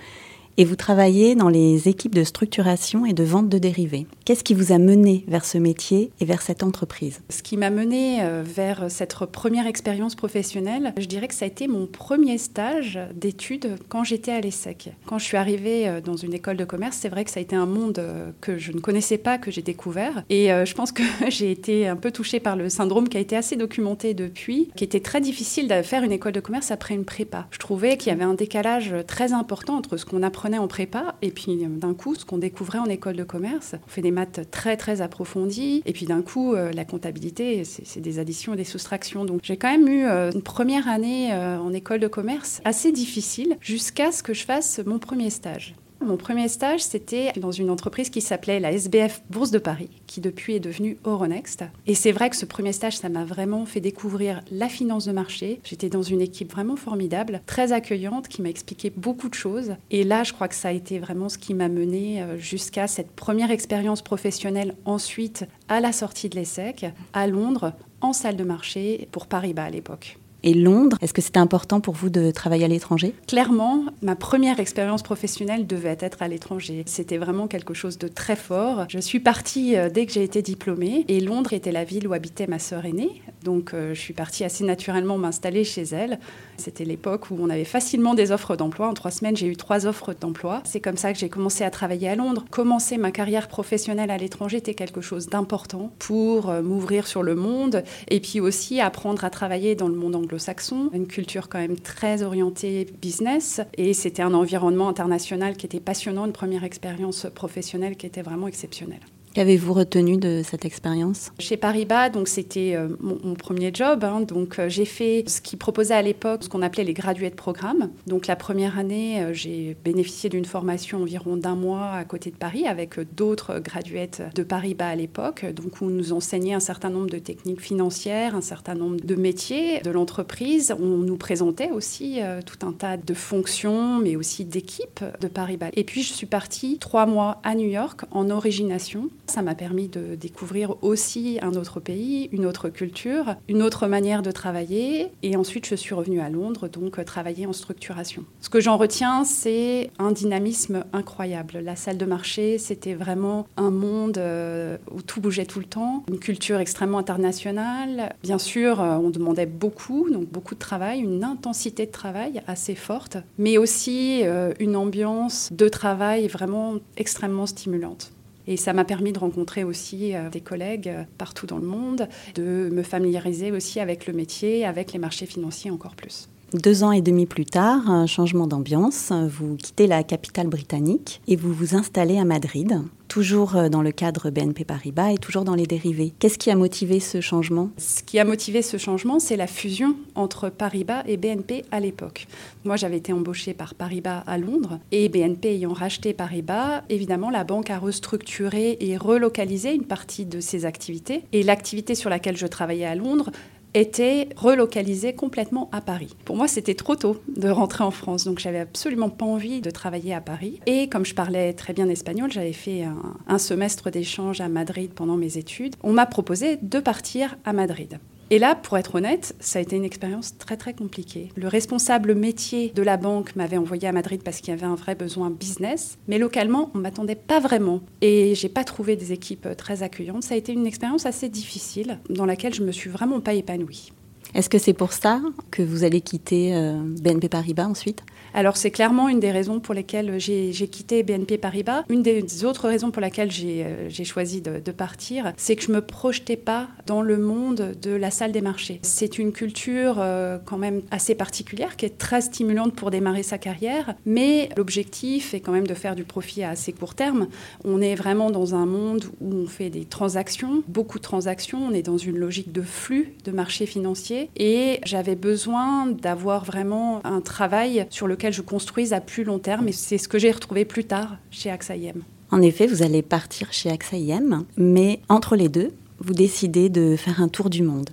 et 0.58 0.64
vous 0.64 0.76
travaillez 0.76 1.36
dans 1.36 1.48
les 1.48 1.88
équipes 1.88 2.16
de 2.16 2.24
structuration 2.24 3.06
et 3.06 3.12
de 3.12 3.22
vente 3.22 3.48
de 3.48 3.58
dérivés. 3.58 4.08
Qu'est-ce 4.24 4.42
qui 4.42 4.54
vous 4.54 4.72
a 4.72 4.78
mené 4.78 5.24
vers 5.28 5.44
ce 5.44 5.56
métier 5.56 6.10
et 6.20 6.24
vers 6.24 6.42
cette 6.42 6.64
entreprise? 6.64 7.20
Ce 7.30 7.44
qui 7.44 7.56
m'a 7.56 7.70
mené 7.70 8.18
euh, 8.22 8.42
vers 8.44 8.90
cette 8.90 9.14
première 9.26 9.68
expérience 9.68 10.16
professionnelle, 10.16 10.92
je 10.98 11.06
dirais 11.06 11.28
que 11.28 11.34
ça 11.34 11.44
a 11.44 11.48
été 11.48 11.68
mon 11.68 11.86
premier 11.86 12.38
stage 12.38 12.98
d'études 13.14 13.76
quand 13.88 14.02
j'étais 14.02 14.32
à 14.32 14.40
l'ESSEC. 14.40 14.90
Quand 15.06 15.18
je 15.18 15.24
suis 15.24 15.36
arrivée 15.36 15.88
euh, 15.88 16.00
dans 16.00 16.16
une 16.16 16.34
école 16.34 16.56
de 16.56 16.64
commerce, 16.64 16.98
c'est 17.00 17.08
vrai 17.08 17.24
que 17.24 17.30
ça 17.30 17.38
a 17.38 17.42
été 17.42 17.54
un 17.54 17.66
monde 17.66 18.00
euh, 18.00 18.32
que 18.40 18.58
je 18.58 18.72
ne 18.72 18.80
connaissais 18.80 19.18
pas, 19.18 19.38
que 19.38 19.52
j'ai 19.52 19.62
découvert. 19.62 20.24
Et 20.28 20.48
je 20.48 20.74
pense 20.74 20.90
que 20.90 21.04
j'ai 21.28 21.52
été 21.52 21.86
un 21.86 21.96
peu 21.96 22.10
touchée 22.10 22.40
par 22.40 22.56
le 22.56 22.68
syndrome 22.68 23.08
qui 23.08 23.16
a 23.16 23.20
été 23.20 23.36
assez 23.36 23.54
documenté 23.54 24.12
depuis, 24.12 24.70
qui 24.74 24.82
était 24.82 25.00
très 25.00 25.20
difficile 25.20 25.68
de 25.68 25.82
faire 25.82 26.02
une 26.02 26.12
école 26.12 26.32
de 26.32 26.40
commerce 26.40 26.72
après 26.72 26.94
une 26.94 27.04
prépa. 27.04 27.46
Je 27.52 27.58
trouvais 27.58 27.96
qu'il 27.96 28.10
y 28.10 28.12
avait 28.12 28.24
un 28.24 28.34
décalage 28.34 28.94
très 29.06 29.32
important 29.32 29.76
entre 29.76 29.96
ce 29.96 30.04
qu'on 30.04 30.22
apprenait 30.22 30.47
en 30.56 30.68
prépa 30.68 31.16
et 31.20 31.30
puis 31.30 31.64
euh, 31.64 31.68
d'un 31.68 31.92
coup 31.92 32.14
ce 32.14 32.24
qu'on 32.24 32.38
découvrait 32.38 32.78
en 32.78 32.86
école 32.86 33.16
de 33.16 33.24
commerce. 33.24 33.74
On 33.86 33.90
fait 33.90 34.00
des 34.00 34.10
maths 34.10 34.50
très 34.50 34.78
très 34.78 35.02
approfondies 35.02 35.82
et 35.84 35.92
puis 35.92 36.06
d'un 36.06 36.22
coup 36.22 36.54
euh, 36.54 36.72
la 36.72 36.86
comptabilité 36.86 37.64
c'est 37.64 38.00
des 38.00 38.18
additions 38.18 38.54
et 38.54 38.56
des 38.56 38.64
soustractions. 38.64 39.26
Donc 39.26 39.40
j'ai 39.42 39.58
quand 39.58 39.70
même 39.70 39.88
eu 39.88 40.06
euh, 40.06 40.30
une 40.32 40.42
première 40.42 40.88
année 40.88 41.34
en 41.34 41.72
école 41.72 42.00
de 42.00 42.08
commerce 42.08 42.60
assez 42.64 42.92
difficile 42.92 43.56
jusqu'à 43.60 44.12
ce 44.12 44.22
que 44.22 44.32
je 44.32 44.44
fasse 44.44 44.80
mon 44.86 44.98
premier 44.98 45.30
stage. 45.30 45.74
Mon 46.00 46.16
premier 46.16 46.46
stage, 46.46 46.80
c'était 46.80 47.32
dans 47.32 47.50
une 47.50 47.70
entreprise 47.70 48.08
qui 48.08 48.20
s'appelait 48.20 48.60
la 48.60 48.70
SBF 48.72 49.20
Bourse 49.30 49.50
de 49.50 49.58
Paris, 49.58 49.90
qui 50.06 50.20
depuis 50.20 50.54
est 50.54 50.60
devenue 50.60 50.96
Euronext. 51.04 51.64
Et 51.86 51.96
c'est 51.96 52.12
vrai 52.12 52.30
que 52.30 52.36
ce 52.36 52.46
premier 52.46 52.72
stage, 52.72 52.96
ça 52.96 53.08
m'a 53.08 53.24
vraiment 53.24 53.66
fait 53.66 53.80
découvrir 53.80 54.40
la 54.52 54.68
finance 54.68 55.06
de 55.06 55.12
marché. 55.12 55.60
J'étais 55.64 55.88
dans 55.88 56.02
une 56.02 56.20
équipe 56.20 56.52
vraiment 56.52 56.76
formidable, 56.76 57.42
très 57.46 57.72
accueillante, 57.72 58.28
qui 58.28 58.42
m'a 58.42 58.48
expliqué 58.48 58.90
beaucoup 58.90 59.28
de 59.28 59.34
choses. 59.34 59.74
Et 59.90 60.04
là, 60.04 60.22
je 60.22 60.32
crois 60.32 60.46
que 60.46 60.54
ça 60.54 60.68
a 60.68 60.72
été 60.72 61.00
vraiment 61.00 61.28
ce 61.28 61.36
qui 61.36 61.52
m'a 61.52 61.68
mené 61.68 62.22
euh, 62.22 62.38
jusqu'à 62.38 62.86
cette 62.86 63.10
première 63.10 63.50
expérience 63.50 64.00
professionnelle 64.00 64.76
ensuite 64.84 65.46
à 65.68 65.80
la 65.80 65.92
sortie 65.92 66.28
de 66.28 66.36
l'ESSEC, 66.36 66.86
à 67.12 67.26
Londres, 67.26 67.72
en 68.00 68.12
salle 68.12 68.36
de 68.36 68.44
marché 68.44 69.08
pour 69.10 69.26
Paris-Bas 69.26 69.64
à 69.64 69.70
l'époque 69.70 70.17
et 70.42 70.54
Londres. 70.54 70.96
Est-ce 71.00 71.12
que 71.12 71.22
c'était 71.22 71.38
important 71.38 71.80
pour 71.80 71.94
vous 71.94 72.10
de 72.10 72.30
travailler 72.30 72.64
à 72.64 72.68
l'étranger? 72.68 73.14
Clairement, 73.26 73.84
ma 74.02 74.16
première 74.16 74.60
expérience 74.60 75.02
professionnelle 75.02 75.66
devait 75.66 75.96
être 76.00 76.22
à 76.22 76.28
l'étranger. 76.28 76.84
C'était 76.86 77.18
vraiment 77.18 77.48
quelque 77.48 77.74
chose 77.74 77.98
de 77.98 78.08
très 78.08 78.36
fort. 78.36 78.86
Je 78.88 78.98
suis 78.98 79.20
partie 79.20 79.76
euh, 79.76 79.90
dès 79.90 80.06
que 80.06 80.12
j'ai 80.12 80.22
été 80.22 80.42
diplômée 80.42 81.04
et 81.08 81.20
Londres 81.20 81.52
était 81.52 81.72
la 81.72 81.84
ville 81.84 82.06
où 82.06 82.12
habitait 82.12 82.46
ma 82.46 82.58
sœur 82.58 82.84
aînée. 82.84 83.22
Donc 83.42 83.74
euh, 83.74 83.94
je 83.94 84.00
suis 84.00 84.14
partie 84.14 84.44
assez 84.44 84.64
naturellement 84.64 85.18
m'installer 85.18 85.64
chez 85.64 85.82
elle. 85.82 86.18
C'était 86.56 86.84
l'époque 86.84 87.30
où 87.30 87.36
on 87.40 87.50
avait 87.50 87.64
facilement 87.64 88.14
des 88.14 88.30
offres 88.32 88.56
d'emploi. 88.56 88.88
En 88.88 88.94
trois 88.94 89.10
semaines, 89.10 89.36
j'ai 89.36 89.46
eu 89.46 89.56
trois 89.56 89.86
offres 89.86 90.14
d'emploi. 90.18 90.62
C'est 90.64 90.80
comme 90.80 90.96
ça 90.96 91.12
que 91.12 91.18
j'ai 91.18 91.28
commencé 91.28 91.64
à 91.64 91.70
travailler 91.70 92.08
à 92.08 92.16
Londres. 92.16 92.44
Commencer 92.50 92.96
ma 92.96 93.10
carrière 93.10 93.48
professionnelle 93.48 94.10
à 94.10 94.16
l'étranger 94.16 94.58
était 94.58 94.74
quelque 94.74 95.00
chose 95.00 95.28
d'important 95.28 95.90
pour 95.98 96.50
euh, 96.50 96.62
m'ouvrir 96.62 97.06
sur 97.06 97.22
le 97.22 97.34
monde 97.34 97.82
et 98.08 98.20
puis 98.20 98.40
aussi 98.40 98.80
apprendre 98.80 99.24
à 99.24 99.30
travailler 99.30 99.74
dans 99.74 99.88
le 99.88 99.94
monde 99.94 100.14
anglais 100.14 100.27
anglo-saxon, 100.28 100.90
une 100.92 101.06
culture 101.06 101.48
quand 101.48 101.58
même 101.58 101.78
très 101.78 102.22
orientée 102.22 102.86
business. 103.00 103.60
Et 103.78 103.94
c'était 103.94 104.22
un 104.22 104.34
environnement 104.34 104.88
international 104.88 105.56
qui 105.56 105.64
était 105.64 105.80
passionnant, 105.80 106.26
une 106.26 106.32
première 106.32 106.64
expérience 106.64 107.26
professionnelle 107.34 107.96
qui 107.96 108.06
était 108.06 108.22
vraiment 108.22 108.46
exceptionnelle. 108.46 109.00
Qu'avez-vous 109.38 109.72
retenu 109.72 110.16
de 110.16 110.42
cette 110.42 110.64
expérience? 110.64 111.30
Chez 111.38 111.56
Paribas, 111.56 112.08
donc 112.08 112.26
c'était 112.26 112.74
euh, 112.74 112.88
mon, 112.98 113.34
premier 113.34 113.70
job. 113.72 114.02
Hein. 114.02 114.22
donc 114.22 114.58
euh, 114.58 114.68
j'ai 114.68 114.84
fait 114.84 115.22
ce 115.28 115.40
qu'ils 115.40 115.60
proposaient 115.60 115.94
à 115.94 116.02
l'époque, 116.02 116.42
ce 116.42 116.48
qu'on 116.48 116.60
appelait 116.60 116.82
les 116.82 116.92
gradués 116.92 117.30
de 117.30 117.36
programme. 117.36 117.90
Donc 118.08 118.26
la 118.26 118.34
première 118.34 118.80
année, 118.80 119.22
euh, 119.22 119.32
j'ai 119.32 119.76
bénéficié 119.84 120.28
d'une 120.28 120.44
formation 120.44 121.02
environ 121.02 121.36
d'un 121.36 121.54
mois 121.54 121.92
à 121.92 122.04
côté 122.04 122.32
de 122.32 122.36
Paris 122.36 122.66
avec 122.66 122.98
d'autres 123.14 123.60
graduettes 123.60 124.24
de 124.34 124.42
Paribas 124.42 124.88
à 124.88 124.96
l'époque. 124.96 125.46
Donc 125.54 125.82
on 125.82 125.86
nous 125.86 126.12
enseignait 126.12 126.54
un 126.54 126.58
certain 126.58 126.90
nombre 126.90 127.08
de 127.08 127.20
techniques 127.20 127.60
financières, 127.60 128.34
un 128.34 128.40
certain 128.40 128.74
nombre 128.74 128.96
de 128.96 129.14
métiers 129.14 129.82
de 129.82 129.92
l'entreprise. 129.92 130.74
On 130.80 130.96
nous 130.96 131.16
présentait 131.16 131.70
aussi 131.70 132.18
tout 132.44 132.66
un 132.66 132.72
tas 132.72 132.96
de 132.96 133.14
fonctions, 133.14 133.98
mais 133.98 134.16
aussi 134.16 134.44
d'équipes 134.44 135.04
de 135.20 135.28
Paribas. 135.28 135.68
Et 135.74 135.84
puis 135.84 136.02
je 136.02 136.12
suis 136.12 136.26
partie 136.26 136.78
trois 136.78 137.06
mois 137.06 137.40
à 137.44 137.54
New 137.54 137.68
York 137.68 138.00
en 138.10 138.30
origination 138.30 139.10
ça 139.30 139.42
m'a 139.42 139.54
permis 139.54 139.88
de 139.88 140.14
découvrir 140.14 140.76
aussi 140.82 141.38
un 141.42 141.54
autre 141.54 141.80
pays, 141.80 142.28
une 142.32 142.46
autre 142.46 142.68
culture, 142.68 143.36
une 143.48 143.62
autre 143.62 143.86
manière 143.86 144.22
de 144.22 144.30
travailler. 144.30 145.12
Et 145.22 145.36
ensuite, 145.36 145.66
je 145.66 145.74
suis 145.74 145.94
revenue 145.94 146.20
à 146.20 146.30
Londres, 146.30 146.68
donc 146.68 146.98
euh, 146.98 147.04
travailler 147.04 147.46
en 147.46 147.52
structuration. 147.52 148.24
Ce 148.40 148.48
que 148.48 148.60
j'en 148.60 148.76
retiens, 148.76 149.24
c'est 149.24 149.90
un 149.98 150.12
dynamisme 150.12 150.84
incroyable. 150.92 151.58
La 151.58 151.76
salle 151.76 151.98
de 151.98 152.04
marché, 152.04 152.58
c'était 152.58 152.94
vraiment 152.94 153.46
un 153.56 153.70
monde 153.70 154.18
euh, 154.18 154.76
où 154.92 155.02
tout 155.02 155.20
bougeait 155.20 155.46
tout 155.46 155.58
le 155.58 155.66
temps, 155.66 156.04
une 156.08 156.18
culture 156.18 156.58
extrêmement 156.58 156.98
internationale. 156.98 158.14
Bien 158.22 158.38
sûr, 158.38 158.80
euh, 158.80 158.96
on 158.96 159.10
demandait 159.10 159.46
beaucoup, 159.46 160.10
donc 160.10 160.28
beaucoup 160.28 160.54
de 160.54 160.60
travail, 160.60 161.00
une 161.00 161.24
intensité 161.24 161.86
de 161.86 161.92
travail 161.92 162.42
assez 162.46 162.74
forte, 162.74 163.18
mais 163.38 163.58
aussi 163.58 164.22
une 164.58 164.76
ambiance 164.76 165.50
de 165.52 165.68
travail 165.68 166.28
vraiment 166.28 166.76
extrêmement 166.96 167.46
stimulante. 167.46 168.12
Et 168.48 168.56
ça 168.56 168.72
m'a 168.72 168.86
permis 168.86 169.12
de 169.12 169.18
rencontrer 169.18 169.62
aussi 169.62 170.16
euh, 170.16 170.30
des 170.30 170.40
collègues 170.40 170.88
euh, 170.88 171.04
partout 171.18 171.46
dans 171.46 171.58
le 171.58 171.66
monde, 171.66 172.08
de 172.34 172.70
me 172.72 172.82
familiariser 172.82 173.52
aussi 173.52 173.78
avec 173.78 174.06
le 174.06 174.14
métier, 174.14 174.64
avec 174.64 174.94
les 174.94 174.98
marchés 174.98 175.26
financiers 175.26 175.70
encore 175.70 175.94
plus. 175.94 176.30
Deux 176.54 176.82
ans 176.82 176.92
et 176.92 177.02
demi 177.02 177.26
plus 177.26 177.44
tard, 177.44 177.90
un 177.90 178.06
changement 178.06 178.46
d'ambiance, 178.46 179.12
vous 179.12 179.56
quittez 179.56 179.86
la 179.86 180.02
capitale 180.02 180.46
britannique 180.46 181.20
et 181.28 181.36
vous 181.36 181.52
vous 181.52 181.74
installez 181.74 182.18
à 182.18 182.24
Madrid, 182.24 182.80
toujours 183.08 183.56
euh, 183.56 183.68
dans 183.68 183.82
le 183.82 183.90
cadre 183.90 184.30
BNP 184.30 184.64
Paribas 184.64 185.12
et 185.12 185.18
toujours 185.18 185.44
dans 185.44 185.54
les 185.54 185.66
dérivés. 185.66 186.12
Qu'est-ce 186.18 186.38
qui 186.38 186.50
a 186.50 186.56
motivé 186.56 187.00
ce 187.00 187.20
changement? 187.20 187.70
Ce 187.78 188.02
qui 188.02 188.18
a 188.18 188.24
motivé 188.24 188.62
ce 188.62 188.76
changement, 188.76 189.18
c'est 189.18 189.36
la 189.36 189.46
fusion 189.46 189.96
entre 190.14 190.50
Paribas 190.50 191.02
et 191.06 191.16
BNP 191.16 191.64
à 191.70 191.80
l'époque. 191.80 192.26
Moi, 192.64 192.76
j'avais 192.76 192.98
été 192.98 193.12
embauchée 193.12 193.54
par 193.54 193.74
Paribas 193.74 194.22
à 194.26 194.38
Londres 194.38 194.78
et 194.92 195.08
BNP 195.08 195.54
ayant 195.54 195.72
racheté 195.72 196.12
Paribas, 196.12 196.82
évidemment, 196.88 197.30
la 197.30 197.44
banque 197.44 197.70
a 197.70 197.78
restructuré 197.78 198.76
et 198.80 198.96
relocalisé 198.96 199.74
une 199.74 199.84
partie 199.84 200.26
de 200.26 200.40
ses 200.40 200.64
activités. 200.64 201.24
Et 201.32 201.42
l'activité 201.42 201.94
sur 201.94 202.10
laquelle 202.10 202.36
je 202.36 202.46
travaillais 202.46 202.86
à 202.86 202.94
Londres 202.94 203.30
était 203.74 204.28
relocalisé 204.36 205.14
complètement 205.14 205.68
à 205.72 205.80
Paris. 205.80 206.14
Pour 206.24 206.36
moi, 206.36 206.48
c'était 206.48 206.74
trop 206.74 206.96
tôt 206.96 207.20
de 207.36 207.48
rentrer 207.48 207.84
en 207.84 207.90
France, 207.90 208.24
donc 208.24 208.38
j'avais 208.38 208.60
absolument 208.60 209.10
pas 209.10 209.26
envie 209.26 209.60
de 209.60 209.70
travailler 209.70 210.14
à 210.14 210.20
Paris. 210.20 210.60
Et 210.66 210.88
comme 210.88 211.04
je 211.04 211.14
parlais 211.14 211.52
très 211.52 211.72
bien 211.72 211.88
espagnol, 211.88 212.30
j'avais 212.32 212.52
fait 212.52 212.84
un, 212.84 213.16
un 213.26 213.38
semestre 213.38 213.90
d'échange 213.90 214.40
à 214.40 214.48
Madrid 214.48 214.92
pendant 214.94 215.16
mes 215.16 215.38
études. 215.38 215.76
On 215.82 215.92
m'a 215.92 216.06
proposé 216.06 216.58
de 216.60 216.80
partir 216.80 217.36
à 217.44 217.52
Madrid. 217.52 217.98
Et 218.30 218.38
là, 218.38 218.54
pour 218.54 218.76
être 218.76 218.96
honnête, 218.96 219.34
ça 219.40 219.58
a 219.58 219.62
été 219.62 219.76
une 219.76 219.84
expérience 219.84 220.36
très 220.36 220.58
très 220.58 220.74
compliquée. 220.74 221.30
Le 221.34 221.48
responsable 221.48 222.14
métier 222.14 222.72
de 222.74 222.82
la 222.82 222.98
banque 222.98 223.34
m'avait 223.36 223.56
envoyé 223.56 223.88
à 223.88 223.92
Madrid 223.92 224.22
parce 224.22 224.40
qu'il 224.40 224.50
y 224.50 224.56
avait 224.56 224.66
un 224.66 224.74
vrai 224.74 224.94
besoin 224.94 225.30
business, 225.30 225.96
mais 226.08 226.18
localement, 226.18 226.70
on 226.74 226.78
m'attendait 226.78 227.14
pas 227.14 227.40
vraiment 227.40 227.80
et 228.02 228.34
j'ai 228.34 228.50
pas 228.50 228.64
trouvé 228.64 228.96
des 228.96 229.12
équipes 229.12 229.48
très 229.56 229.82
accueillantes. 229.82 230.24
Ça 230.24 230.34
a 230.34 230.36
été 230.36 230.52
une 230.52 230.66
expérience 230.66 231.06
assez 231.06 231.30
difficile 231.30 232.00
dans 232.10 232.26
laquelle 232.26 232.52
je 232.52 232.62
me 232.62 232.72
suis 232.72 232.90
vraiment 232.90 233.20
pas 233.20 233.32
épanouie. 233.32 233.92
Est-ce 234.34 234.50
que 234.50 234.58
c'est 234.58 234.74
pour 234.74 234.92
ça 234.92 235.22
que 235.50 235.62
vous 235.62 235.84
allez 235.84 236.00
quitter 236.00 236.54
euh, 236.54 236.74
BNP 237.00 237.28
Paribas 237.28 237.66
ensuite? 237.66 238.02
Alors 238.34 238.56
c'est 238.58 238.70
clairement 238.70 239.08
une 239.08 239.20
des 239.20 239.30
raisons 239.30 239.58
pour 239.58 239.74
lesquelles 239.74 240.18
j'ai 240.18 240.52
quitté 240.68 241.02
BNP 241.02 241.38
Paribas. 241.38 241.84
Une 241.88 242.02
des 242.02 242.44
autres 242.44 242.68
raisons 242.68 242.90
pour 242.90 243.00
lesquelles 243.00 243.30
j'ai 243.30 243.64
euh, 243.64 244.04
choisi 244.04 244.42
de, 244.42 244.70
partir, 244.70 245.32
c'est 245.36 245.56
que 245.56 245.62
je 245.62 245.72
me 245.72 245.80
projetais 245.80 246.36
pas 246.36 246.68
dans 246.86 247.00
le 247.00 247.16
monde 247.16 247.74
de 247.80 247.90
la 247.90 248.10
salle 248.10 248.32
des 248.32 248.42
marchés. 248.42 248.80
C'est 248.82 249.18
une 249.18 249.32
culture 249.32 249.96
euh, 249.98 250.38
quand 250.44 250.58
même 250.58 250.82
assez 250.90 251.14
particulière 251.14 251.76
qui 251.76 251.86
est 251.86 251.98
très 251.98 252.20
stimulante 252.20 252.74
pour 252.74 252.90
démarrer 252.90 253.22
sa 253.22 253.38
carrière, 253.38 253.94
mais 254.04 254.50
l'objectif 254.56 255.32
est 255.32 255.40
quand 255.40 255.52
même 255.52 255.66
de 255.66 255.74
faire 255.74 255.96
du 255.96 256.04
profit 256.04 256.42
à 256.42 256.50
assez 256.50 256.72
court 256.72 256.94
terme. 256.94 257.28
On 257.64 257.80
est 257.80 257.94
vraiment 257.94 258.30
dans 258.30 258.54
un 258.54 258.66
monde 258.66 259.06
où 259.20 259.34
on 259.34 259.46
fait 259.46 259.70
des 259.70 259.84
transactions, 259.84 260.62
beaucoup 260.68 260.98
de 260.98 261.02
transactions, 261.02 261.66
on 261.66 261.72
est 261.72 261.82
dans 261.82 261.98
une 261.98 262.18
logique 262.18 262.52
de 262.52 262.62
flux 262.62 263.14
de 263.24 263.32
marché 263.32 263.66
financier 263.66 264.17
et 264.36 264.80
j'avais 264.84 265.16
besoin 265.16 265.86
d'avoir 265.86 266.44
vraiment 266.44 267.00
un 267.04 267.20
travail 267.20 267.86
sur 267.90 268.06
le 268.06 268.16
je 268.30 268.42
construise 268.42 268.92
à 268.92 269.00
plus 269.00 269.24
long 269.24 269.38
terme. 269.38 269.68
Et 269.68 269.72
c'est 269.72 269.98
ce 269.98 270.08
que 270.08 270.18
j'ai 270.18 270.30
retrouvé 270.30 270.64
plus 270.64 270.84
tard 270.84 271.16
chez 271.30 271.50
AXA 271.50 271.76
IM. 271.76 272.02
En 272.30 272.42
effet, 272.42 272.66
vous 272.66 272.82
allez 272.82 273.02
partir 273.02 273.52
chez 273.52 273.70
AXA 273.70 273.96
IM, 273.96 274.44
mais 274.56 275.00
entre 275.08 275.36
les 275.36 275.48
deux, 275.48 275.72
vous 276.00 276.12
décidez 276.12 276.68
de 276.68 276.96
faire 276.96 277.22
un 277.22 277.28
tour 277.28 277.48
du 277.48 277.62
monde. 277.62 277.90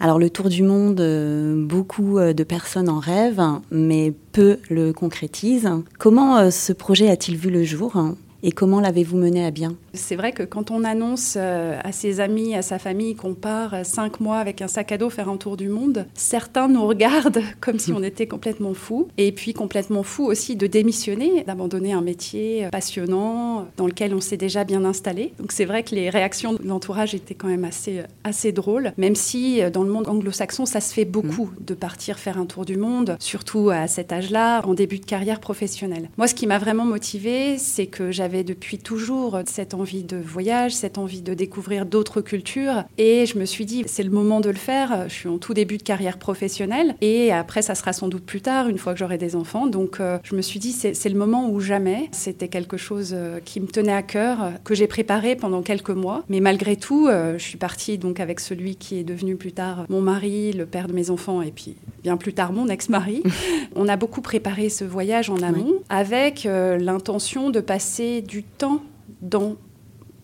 Alors 0.00 0.18
le 0.18 0.28
tour 0.28 0.48
du 0.48 0.62
monde, 0.62 1.00
euh, 1.00 1.54
beaucoup 1.64 2.18
euh, 2.18 2.32
de 2.32 2.42
personnes 2.42 2.88
en 2.88 2.98
rêvent, 2.98 3.60
mais 3.70 4.12
peu 4.32 4.58
le 4.68 4.92
concrétisent. 4.92 5.84
Comment 5.98 6.36
euh, 6.36 6.50
ce 6.50 6.72
projet 6.72 7.08
a-t-il 7.08 7.36
vu 7.36 7.50
le 7.50 7.62
jour? 7.62 7.94
Et 8.44 8.52
comment 8.52 8.78
l'avez-vous 8.78 9.16
mené 9.16 9.44
à 9.44 9.50
bien? 9.50 9.74
C'est 9.94 10.16
vrai 10.16 10.32
que 10.32 10.42
quand 10.42 10.70
on 10.70 10.84
annonce 10.84 11.34
euh, 11.38 11.78
à 11.82 11.92
ses 11.92 12.20
amis, 12.20 12.54
à 12.54 12.60
sa 12.60 12.78
famille 12.78 13.14
qu'on 13.14 13.32
part 13.32 13.72
euh, 13.72 13.84
cinq 13.84 14.20
mois 14.20 14.36
avec 14.36 14.60
un 14.60 14.68
sac 14.68 14.92
à 14.92 14.98
dos 14.98 15.08
faire 15.08 15.30
un 15.30 15.38
tour 15.38 15.56
du 15.56 15.70
monde, 15.70 16.06
certains 16.12 16.68
nous 16.68 16.86
regardent 16.86 17.40
comme 17.60 17.78
si 17.78 17.90
on 17.94 18.02
était 18.02 18.26
complètement 18.26 18.74
fous. 18.74 19.08
Et 19.16 19.32
puis 19.32 19.54
complètement 19.54 20.02
fous 20.02 20.26
aussi 20.26 20.56
de 20.56 20.66
démissionner, 20.66 21.42
d'abandonner 21.44 21.94
un 21.94 22.02
métier 22.02 22.66
euh, 22.66 22.68
passionnant 22.68 23.66
dans 23.78 23.86
lequel 23.86 24.14
on 24.14 24.20
s'est 24.20 24.36
déjà 24.36 24.64
bien 24.64 24.84
installé. 24.84 25.32
Donc 25.38 25.50
c'est 25.50 25.64
vrai 25.64 25.82
que 25.82 25.94
les 25.94 26.10
réactions 26.10 26.52
de 26.52 26.68
l'entourage 26.68 27.14
étaient 27.14 27.34
quand 27.34 27.48
même 27.48 27.64
assez, 27.64 28.02
assez 28.24 28.52
drôles, 28.52 28.92
même 28.98 29.14
si 29.14 29.62
dans 29.72 29.84
le 29.84 29.90
monde 29.90 30.06
anglo-saxon, 30.06 30.66
ça 30.66 30.82
se 30.82 30.92
fait 30.92 31.06
beaucoup 31.06 31.46
mmh. 31.46 31.64
de 31.64 31.74
partir 31.74 32.18
faire 32.18 32.36
un 32.36 32.44
tour 32.44 32.66
du 32.66 32.76
monde, 32.76 33.16
surtout 33.20 33.70
à 33.70 33.86
cet 33.86 34.12
âge-là, 34.12 34.60
en 34.66 34.74
début 34.74 34.98
de 34.98 35.06
carrière 35.06 35.40
professionnelle. 35.40 36.10
Moi, 36.18 36.26
ce 36.26 36.34
qui 36.34 36.46
m'a 36.46 36.58
vraiment 36.58 36.84
motivée, 36.84 37.56
c'est 37.56 37.86
que 37.86 38.12
j'avais 38.12 38.33
depuis 38.42 38.78
toujours 38.78 39.40
cette 39.46 39.74
envie 39.74 40.02
de 40.02 40.16
voyage, 40.16 40.74
cette 40.74 40.98
envie 40.98 41.22
de 41.22 41.34
découvrir 41.34 41.86
d'autres 41.86 42.20
cultures. 42.20 42.84
Et 42.98 43.26
je 43.26 43.38
me 43.38 43.44
suis 43.44 43.66
dit, 43.66 43.84
c'est 43.86 44.02
le 44.02 44.10
moment 44.10 44.40
de 44.40 44.48
le 44.48 44.56
faire. 44.56 45.08
Je 45.08 45.14
suis 45.14 45.28
en 45.28 45.38
tout 45.38 45.54
début 45.54 45.76
de 45.76 45.82
carrière 45.82 46.18
professionnelle. 46.18 46.96
Et 47.00 47.32
après, 47.32 47.62
ça 47.62 47.74
sera 47.74 47.92
sans 47.92 48.08
doute 48.08 48.24
plus 48.24 48.40
tard, 48.40 48.68
une 48.68 48.78
fois 48.78 48.94
que 48.94 48.98
j'aurai 48.98 49.18
des 49.18 49.36
enfants. 49.36 49.66
Donc, 49.66 50.00
euh, 50.00 50.18
je 50.24 50.34
me 50.34 50.42
suis 50.42 50.58
dit, 50.58 50.72
c'est 50.72 51.08
le 51.08 51.18
moment 51.18 51.48
ou 51.50 51.60
jamais. 51.60 52.08
C'était 52.12 52.48
quelque 52.48 52.76
chose 52.76 53.12
euh, 53.12 53.38
qui 53.44 53.60
me 53.60 53.66
tenait 53.66 53.92
à 53.92 54.02
cœur, 54.02 54.52
que 54.64 54.74
j'ai 54.74 54.86
préparé 54.86 55.36
pendant 55.36 55.62
quelques 55.62 55.90
mois. 55.90 56.24
Mais 56.28 56.40
malgré 56.40 56.76
tout, 56.76 57.06
euh, 57.06 57.38
je 57.38 57.44
suis 57.44 57.58
partie 57.58 57.98
donc 57.98 58.20
avec 58.20 58.40
celui 58.40 58.76
qui 58.76 58.98
est 58.98 59.04
devenu 59.04 59.36
plus 59.36 59.52
tard 59.52 59.84
mon 59.88 60.00
mari, 60.00 60.52
le 60.52 60.66
père 60.66 60.88
de 60.88 60.92
mes 60.92 61.10
enfants, 61.10 61.42
et 61.42 61.50
puis 61.50 61.76
bien 62.02 62.16
plus 62.16 62.32
tard 62.32 62.52
mon 62.52 62.68
ex-mari. 62.68 63.22
on 63.76 63.88
a 63.88 63.96
beaucoup 63.96 64.20
préparé 64.20 64.68
ce 64.68 64.84
voyage 64.84 65.30
en 65.30 65.38
amont 65.38 65.74
avec 65.88 66.46
euh, 66.46 66.78
l'intention 66.78 67.50
de 67.50 67.60
passer 67.60 68.22
du 68.26 68.42
temps 68.42 68.82
dans 69.22 69.56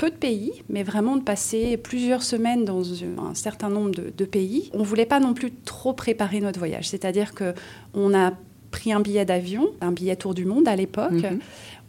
peu 0.00 0.10
de 0.10 0.16
pays, 0.16 0.62
mais 0.70 0.82
vraiment 0.82 1.16
de 1.16 1.22
passer 1.22 1.76
plusieurs 1.76 2.22
semaines 2.22 2.64
dans 2.64 2.82
un 2.82 3.34
certain 3.34 3.68
nombre 3.68 3.90
de, 3.90 4.24
pays. 4.24 4.70
On 4.72 4.78
ne 4.78 4.84
voulait 4.84 5.04
pas 5.04 5.20
non 5.20 5.34
plus 5.34 5.52
trop 5.52 5.92
préparer 5.92 6.40
notre 6.40 6.58
voyage, 6.58 6.88
c'est-à-dire 6.88 7.34
que 7.34 7.52
on 7.92 8.14
a 8.14 8.32
pris 8.70 8.94
un 8.94 9.00
billet 9.00 9.26
d'avion, 9.26 9.68
un 9.82 9.92
billet 9.92 10.16
tour 10.16 10.32
du 10.32 10.46
monde 10.46 10.68
à 10.68 10.76
l'époque. 10.76 11.12
Mhm. 11.12 11.40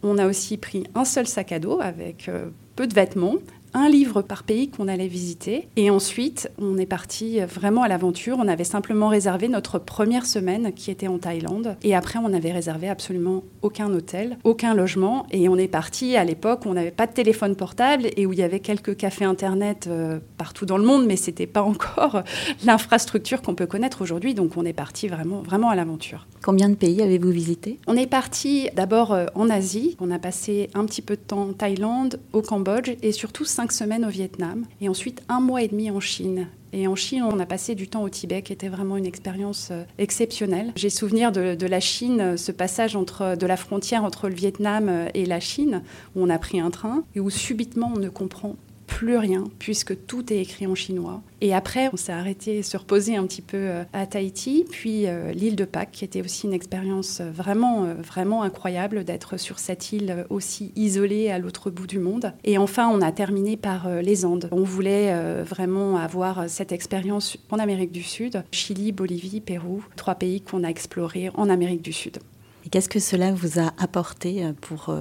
On 0.03 0.17
a 0.17 0.27
aussi 0.27 0.57
pris 0.57 0.83
un 0.93 1.05
seul 1.05 1.25
sac 1.25 1.53
à 1.53 1.59
dos 1.59 1.79
avec 1.79 2.27
euh, 2.27 2.49
peu 2.75 2.85
de 2.85 2.93
vêtements, 2.93 3.35
un 3.73 3.89
livre 3.89 4.21
par 4.21 4.43
pays 4.43 4.69
qu'on 4.69 4.87
allait 4.87 5.07
visiter. 5.07 5.67
Et 5.75 5.89
ensuite, 5.89 6.51
on 6.59 6.77
est 6.77 6.85
parti 6.85 7.39
vraiment 7.41 7.83
à 7.83 7.87
l'aventure. 7.87 8.37
On 8.39 8.47
avait 8.47 8.63
simplement 8.63 9.07
réservé 9.07 9.47
notre 9.47 9.79
première 9.79 10.25
semaine 10.25 10.73
qui 10.73 10.91
était 10.91 11.07
en 11.07 11.17
Thaïlande. 11.17 11.75
Et 11.83 11.95
après, 11.95 12.19
on 12.19 12.29
n'avait 12.29 12.51
réservé 12.51 12.89
absolument 12.89 13.43
aucun 13.61 13.91
hôtel, 13.93 14.37
aucun 14.43 14.73
logement. 14.73 15.25
Et 15.31 15.49
on 15.49 15.57
est 15.57 15.67
parti 15.67 16.15
à 16.15 16.23
l'époque 16.23 16.65
où 16.65 16.69
on 16.69 16.73
n'avait 16.73 16.91
pas 16.91 17.07
de 17.07 17.13
téléphone 17.13 17.55
portable 17.55 18.07
et 18.15 18.25
où 18.25 18.33
il 18.33 18.39
y 18.39 18.43
avait 18.43 18.59
quelques 18.59 18.97
cafés 18.97 19.25
Internet 19.25 19.87
euh, 19.87 20.19
partout 20.37 20.65
dans 20.65 20.77
le 20.77 20.83
monde, 20.83 21.05
mais 21.05 21.15
ce 21.15 21.27
n'était 21.27 21.47
pas 21.47 21.61
encore 21.61 22.23
l'infrastructure 22.65 23.41
qu'on 23.41 23.55
peut 23.55 23.67
connaître 23.67 24.01
aujourd'hui. 24.01 24.33
Donc 24.33 24.57
on 24.57 24.65
est 24.65 24.73
parti 24.73 25.07
vraiment, 25.07 25.41
vraiment 25.41 25.69
à 25.69 25.75
l'aventure. 25.75 26.27
Combien 26.43 26.69
de 26.69 26.75
pays 26.75 27.01
avez-vous 27.01 27.29
visité 27.29 27.79
On 27.87 27.95
est 27.95 28.07
parti 28.07 28.69
d'abord 28.75 29.13
euh, 29.13 29.25
en 29.35 29.49
Asie. 29.49 29.95
On 29.99 30.11
a 30.11 30.19
passé 30.19 30.69
un 30.73 30.85
petit 30.85 31.01
peu 31.01 31.15
de 31.15 31.21
temps 31.21 31.43
en 31.43 31.53
Thaïlande, 31.53 32.19
au 32.33 32.41
Cambodge 32.41 32.91
et 33.01 33.11
surtout 33.11 33.45
cinq 33.61 33.73
semaines 33.73 34.05
au 34.05 34.09
Vietnam. 34.09 34.65
Et 34.81 34.89
ensuite 34.89 35.21
un 35.29 35.39
mois 35.39 35.61
et 35.61 35.67
demi 35.67 35.91
en 35.91 35.99
Chine. 35.99 36.47
Et 36.73 36.87
en 36.87 36.95
Chine, 36.95 37.21
on 37.21 37.37
a 37.39 37.45
passé 37.45 37.75
du 37.75 37.87
temps 37.87 38.01
au 38.01 38.09
Tibet, 38.09 38.41
qui 38.41 38.53
était 38.53 38.69
vraiment 38.69 38.97
une 38.97 39.05
expérience 39.05 39.69
euh, 39.69 39.83
exceptionnelle. 39.99 40.71
J'ai 40.75 40.89
souvenir 40.89 41.31
de, 41.31 41.67
la 41.67 41.79
Chine, 41.79 42.21
euh, 42.21 42.37
ce 42.37 42.51
passage 42.51 42.95
entre, 42.95 43.35
de 43.37 43.45
la 43.45 43.57
frontière 43.57 44.03
entre 44.03 44.29
le 44.29 44.33
Vietnam 44.33 44.89
et 45.13 45.27
la 45.27 45.39
Chine, 45.39 45.83
où 46.15 46.23
on 46.23 46.29
a 46.31 46.39
pris 46.39 46.59
un 46.59 46.71
train 46.71 47.03
et 47.13 47.19
où 47.19 47.29
subitement 47.29 47.91
on 47.95 47.99
ne 47.99 48.09
comprend 48.09 48.55
plus 48.91 49.17
rien 49.17 49.45
puisque 49.57 50.05
tout 50.05 50.31
est 50.33 50.39
écrit 50.41 50.67
en 50.67 50.75
chinois. 50.75 51.21
Et 51.39 51.55
après, 51.55 51.89
on 51.93 51.97
s'est 51.97 52.11
arrêté 52.11 52.61
se 52.61 52.75
reposer 52.75 53.15
un 53.15 53.25
petit 53.25 53.41
peu 53.41 53.57
euh, 53.57 53.83
à 53.93 54.05
Tahiti, 54.05 54.65
puis 54.69 55.07
euh, 55.07 55.31
l'île 55.31 55.55
de 55.55 55.63
Pâques, 55.63 55.91
qui 55.91 56.03
était 56.03 56.21
aussi 56.21 56.45
une 56.45 56.53
expérience 56.53 57.19
euh, 57.21 57.31
vraiment, 57.31 57.85
vraiment 57.95 58.43
incroyable 58.43 59.05
d'être 59.05 59.37
sur 59.37 59.59
cette 59.59 59.93
île 59.93 60.25
aussi 60.29 60.73
isolée 60.75 61.31
à 61.31 61.39
l'autre 61.39 61.71
bout 61.71 61.87
du 61.87 61.99
monde. 61.99 62.33
Et 62.43 62.57
enfin, 62.57 62.89
on 62.89 63.01
a 63.01 63.13
terminé 63.13 63.55
par 63.55 63.89
les 64.01 64.25
Andes. 64.25 64.49
On 64.51 64.63
voulait 64.63 65.13
vraiment 65.43 65.97
avoir 65.97 66.49
cette 66.49 66.71
expérience 66.71 67.37
en 67.49 67.59
Amérique 67.59 67.91
du 67.91 68.03
Sud, 68.03 68.43
Chili, 68.51 68.91
Bolivie, 68.91 69.39
Pérou, 69.41 69.83
trois 69.95 70.15
pays 70.15 70.41
qu'on 70.41 70.63
a 70.63 70.67
explorés 70.67 71.31
en 71.35 71.49
Amérique 71.49 71.81
du 71.81 71.93
Sud. 71.93 72.17
Et 72.65 72.69
qu'est-ce 72.69 72.89
que 72.89 72.99
cela 72.99 73.31
vous 73.31 73.59
a 73.59 73.73
apporté 73.79 74.43
pour 74.61 74.93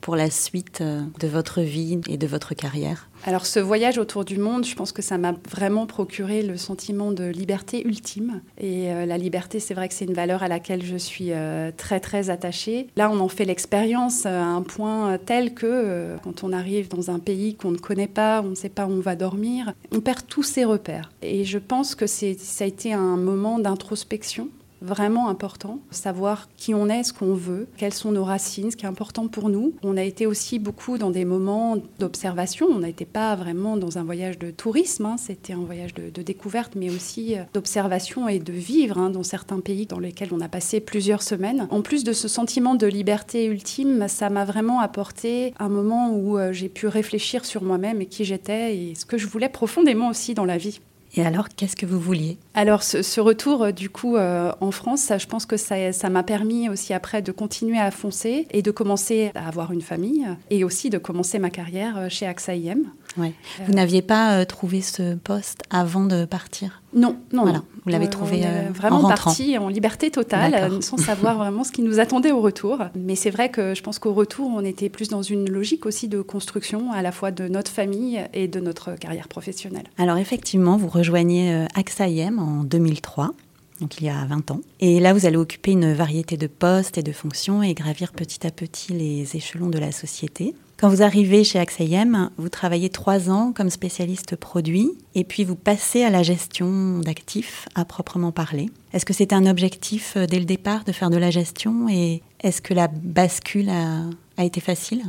pour 0.00 0.16
la 0.16 0.30
suite 0.30 0.80
euh, 0.80 1.02
de 1.20 1.28
votre 1.28 1.60
vie 1.60 2.00
et 2.08 2.16
de 2.16 2.26
votre 2.26 2.54
carrière? 2.54 3.08
Alors 3.24 3.46
ce 3.46 3.58
voyage 3.58 3.98
autour 3.98 4.24
du 4.24 4.38
monde, 4.38 4.64
je 4.64 4.74
pense 4.74 4.92
que 4.92 5.02
ça 5.02 5.18
m'a 5.18 5.34
vraiment 5.50 5.86
procuré 5.86 6.42
le 6.42 6.56
sentiment 6.56 7.12
de 7.12 7.24
liberté 7.24 7.86
ultime. 7.86 8.40
Et 8.58 8.92
euh, 8.92 9.06
la 9.06 9.18
liberté, 9.18 9.58
c'est 9.58 9.74
vrai 9.74 9.88
que 9.88 9.94
c'est 9.94 10.04
une 10.04 10.14
valeur 10.14 10.42
à 10.42 10.48
laquelle 10.48 10.84
je 10.84 10.96
suis 10.96 11.32
euh, 11.32 11.70
très 11.76 11.98
très 12.00 12.30
attachée. 12.30 12.88
Là, 12.96 13.10
on 13.10 13.20
en 13.20 13.28
fait 13.28 13.44
l'expérience 13.44 14.26
à 14.26 14.44
un 14.44 14.62
point 14.62 15.18
tel 15.18 15.54
que 15.54 16.16
quand 16.22 16.44
on 16.44 16.52
arrive 16.52 16.88
dans 16.88 17.10
un 17.10 17.18
pays 17.18 17.54
qu'on 17.54 17.70
ne 17.70 17.78
connaît 17.78 18.06
pas, 18.06 18.42
on 18.42 18.50
ne 18.50 18.54
sait 18.54 18.68
pas 18.68 18.86
où 18.86 18.90
on 18.90 19.00
va 19.00 19.16
dormir, 19.16 19.72
on 19.92 20.00
perd 20.00 20.26
tous 20.26 20.42
ses 20.42 20.64
repères. 20.64 21.10
Et 21.22 21.44
je 21.44 21.58
pense 21.58 21.94
que 21.94 22.06
ça 22.06 22.26
a 22.60 22.66
été 22.66 22.92
un 22.92 23.16
moment 23.16 23.58
d'introspection 23.58 24.48
vraiment 24.82 25.28
important, 25.28 25.78
savoir 25.90 26.48
qui 26.56 26.74
on 26.74 26.88
est, 26.88 27.02
ce 27.02 27.12
qu'on 27.12 27.34
veut, 27.34 27.66
quelles 27.76 27.94
sont 27.94 28.12
nos 28.12 28.24
racines, 28.24 28.70
ce 28.70 28.76
qui 28.76 28.84
est 28.84 28.88
important 28.88 29.28
pour 29.28 29.48
nous. 29.48 29.72
On 29.82 29.96
a 29.96 30.02
été 30.02 30.26
aussi 30.26 30.58
beaucoup 30.58 30.98
dans 30.98 31.10
des 31.10 31.24
moments 31.24 31.76
d'observation, 31.98 32.66
on 32.66 32.80
n'était 32.80 33.04
pas 33.04 33.34
vraiment 33.36 33.76
dans 33.76 33.98
un 33.98 34.04
voyage 34.04 34.38
de 34.38 34.50
tourisme, 34.50 35.06
hein. 35.06 35.16
c'était 35.18 35.52
un 35.52 35.64
voyage 35.64 35.94
de, 35.94 36.22
découverte, 36.22 36.74
mais 36.74 36.90
aussi 36.90 37.36
euh, 37.36 37.42
d'observation 37.54 38.28
et 38.28 38.38
de 38.38 38.52
vivre 38.52 38.98
hein, 38.98 39.10
dans 39.10 39.22
certains 39.22 39.60
pays 39.60 39.86
dans 39.86 39.98
lesquels 39.98 40.30
on 40.32 40.40
a 40.40 40.48
passé 40.48 40.80
plusieurs 40.80 41.22
semaines. 41.22 41.68
En 41.70 41.82
plus 41.82 42.04
de 42.04 42.12
ce 42.12 42.26
sentiment 42.26 42.74
de 42.74 42.86
liberté 42.86 43.46
ultime, 43.46 44.08
ça 44.08 44.28
m'a 44.28 44.44
vraiment 44.44 44.80
apporté 44.80 45.54
un 45.58 45.68
moment 45.68 46.10
où 46.10 46.38
euh, 46.38 46.52
j'ai 46.52 46.68
pu 46.68 46.86
réfléchir 46.86 47.44
sur 47.44 47.62
moi-même 47.62 48.00
et 48.00 48.06
qui 48.06 48.24
j'étais 48.24 48.76
et 48.76 48.94
ce 48.94 49.04
que 49.04 49.18
je 49.18 49.26
voulais 49.26 49.48
profondément 49.48 50.08
aussi 50.08 50.34
dans 50.34 50.44
la 50.44 50.58
vie. 50.58 50.80
Et 51.16 51.24
alors, 51.24 51.48
qu'est-ce 51.48 51.76
que 51.76 51.86
vous 51.86 51.98
vouliez? 51.98 52.36
Alors, 52.52 52.82
ce, 52.82 53.20
retour, 53.20 53.64
euh, 53.64 53.72
du 53.72 53.88
coup, 53.88 54.16
euh, 54.16 54.52
en 54.60 54.70
France, 54.70 55.10
je 55.18 55.26
pense 55.26 55.46
que 55.46 55.56
ça, 55.56 55.92
ça 55.92 56.10
m'a 56.10 56.22
permis 56.22 56.68
aussi 56.68 56.92
après 56.92 57.22
de 57.22 57.32
continuer 57.32 57.78
à 57.78 57.90
foncer 57.90 58.46
et 58.50 58.60
de 58.60 58.70
commencer 58.70 59.32
à 59.34 59.48
avoir 59.48 59.72
une 59.72 59.80
famille 59.80 60.26
et 60.50 60.62
aussi 60.62 60.90
de 60.90 60.98
commencer 60.98 61.38
ma 61.38 61.48
carrière 61.48 61.96
euh, 61.96 62.08
chez 62.10 62.26
AXA 62.26 62.54
IM. 62.56 62.84
Ouais. 63.16 63.32
Vous 63.66 63.72
n'aviez 63.72 64.02
pas 64.02 64.44
trouvé 64.46 64.80
ce 64.80 65.14
poste 65.14 65.62
avant 65.70 66.04
de 66.04 66.24
partir? 66.24 66.82
Non, 66.94 67.16
non. 67.32 67.42
Voilà. 67.42 67.62
Vous 67.84 67.90
l'avez 67.90 68.08
trouvé 68.10 68.44
on 68.44 68.72
vraiment 68.72 69.04
en 69.04 69.08
parti 69.08 69.56
en 69.58 69.68
liberté 69.68 70.10
totale, 70.10 70.82
sans 70.82 70.96
savoir 70.96 71.36
vraiment 71.38 71.62
ce 71.62 71.72
qui 71.72 71.82
nous 71.82 72.00
attendait 72.00 72.32
au 72.32 72.40
retour. 72.40 72.78
Mais 72.94 73.14
c'est 73.14 73.30
vrai 73.30 73.50
que 73.50 73.74
je 73.74 73.82
pense 73.82 73.98
qu'au 73.98 74.12
retour, 74.12 74.50
on 74.54 74.64
était 74.64 74.88
plus 74.88 75.08
dans 75.08 75.22
une 75.22 75.48
logique 75.48 75.86
aussi 75.86 76.08
de 76.08 76.20
construction, 76.20 76.92
à 76.92 77.02
la 77.02 77.12
fois 77.12 77.30
de 77.30 77.48
notre 77.48 77.70
famille 77.70 78.20
et 78.32 78.48
de 78.48 78.60
notre 78.60 78.96
carrière 78.96 79.28
professionnelle. 79.28 79.84
Alors 79.98 80.18
effectivement, 80.18 80.76
vous 80.76 80.88
rejoignez 80.88 81.54
euh, 81.54 81.66
AXA 81.74 82.08
IM 82.08 82.38
en 82.38 82.64
2003 82.64 83.34
donc 83.80 84.00
il 84.00 84.06
y 84.06 84.08
a 84.08 84.24
20 84.24 84.50
ans. 84.52 84.60
Et 84.80 85.00
là, 85.00 85.12
vous 85.12 85.26
allez 85.26 85.36
occuper 85.36 85.72
une 85.72 85.92
variété 85.92 86.36
de 86.36 86.46
postes 86.46 86.98
et 86.98 87.02
de 87.02 87.12
fonctions 87.12 87.62
et 87.62 87.74
gravir 87.74 88.12
petit 88.12 88.46
à 88.46 88.50
petit 88.50 88.92
les 88.92 89.36
échelons 89.36 89.68
de 89.68 89.78
la 89.78 89.92
société. 89.92 90.54
Quand 90.78 90.90
vous 90.90 91.02
arrivez 91.02 91.42
chez 91.42 91.58
AXAIM, 91.58 92.30
vous 92.36 92.50
travaillez 92.50 92.90
trois 92.90 93.30
ans 93.30 93.52
comme 93.54 93.70
spécialiste 93.70 94.36
produit 94.36 94.90
et 95.14 95.24
puis 95.24 95.42
vous 95.42 95.56
passez 95.56 96.02
à 96.02 96.10
la 96.10 96.22
gestion 96.22 96.98
d'actifs 96.98 97.66
à 97.74 97.86
proprement 97.86 98.30
parler. 98.30 98.68
Est-ce 98.92 99.06
que 99.06 99.14
c'était 99.14 99.34
un 99.34 99.46
objectif 99.46 100.14
euh, 100.18 100.26
dès 100.26 100.38
le 100.38 100.44
départ 100.44 100.84
de 100.84 100.92
faire 100.92 101.08
de 101.08 101.16
la 101.16 101.30
gestion 101.30 101.88
et 101.88 102.22
est-ce 102.40 102.60
que 102.60 102.74
la 102.74 102.88
bascule 102.88 103.70
a, 103.70 104.02
a 104.36 104.44
été 104.44 104.60
facile 104.60 105.02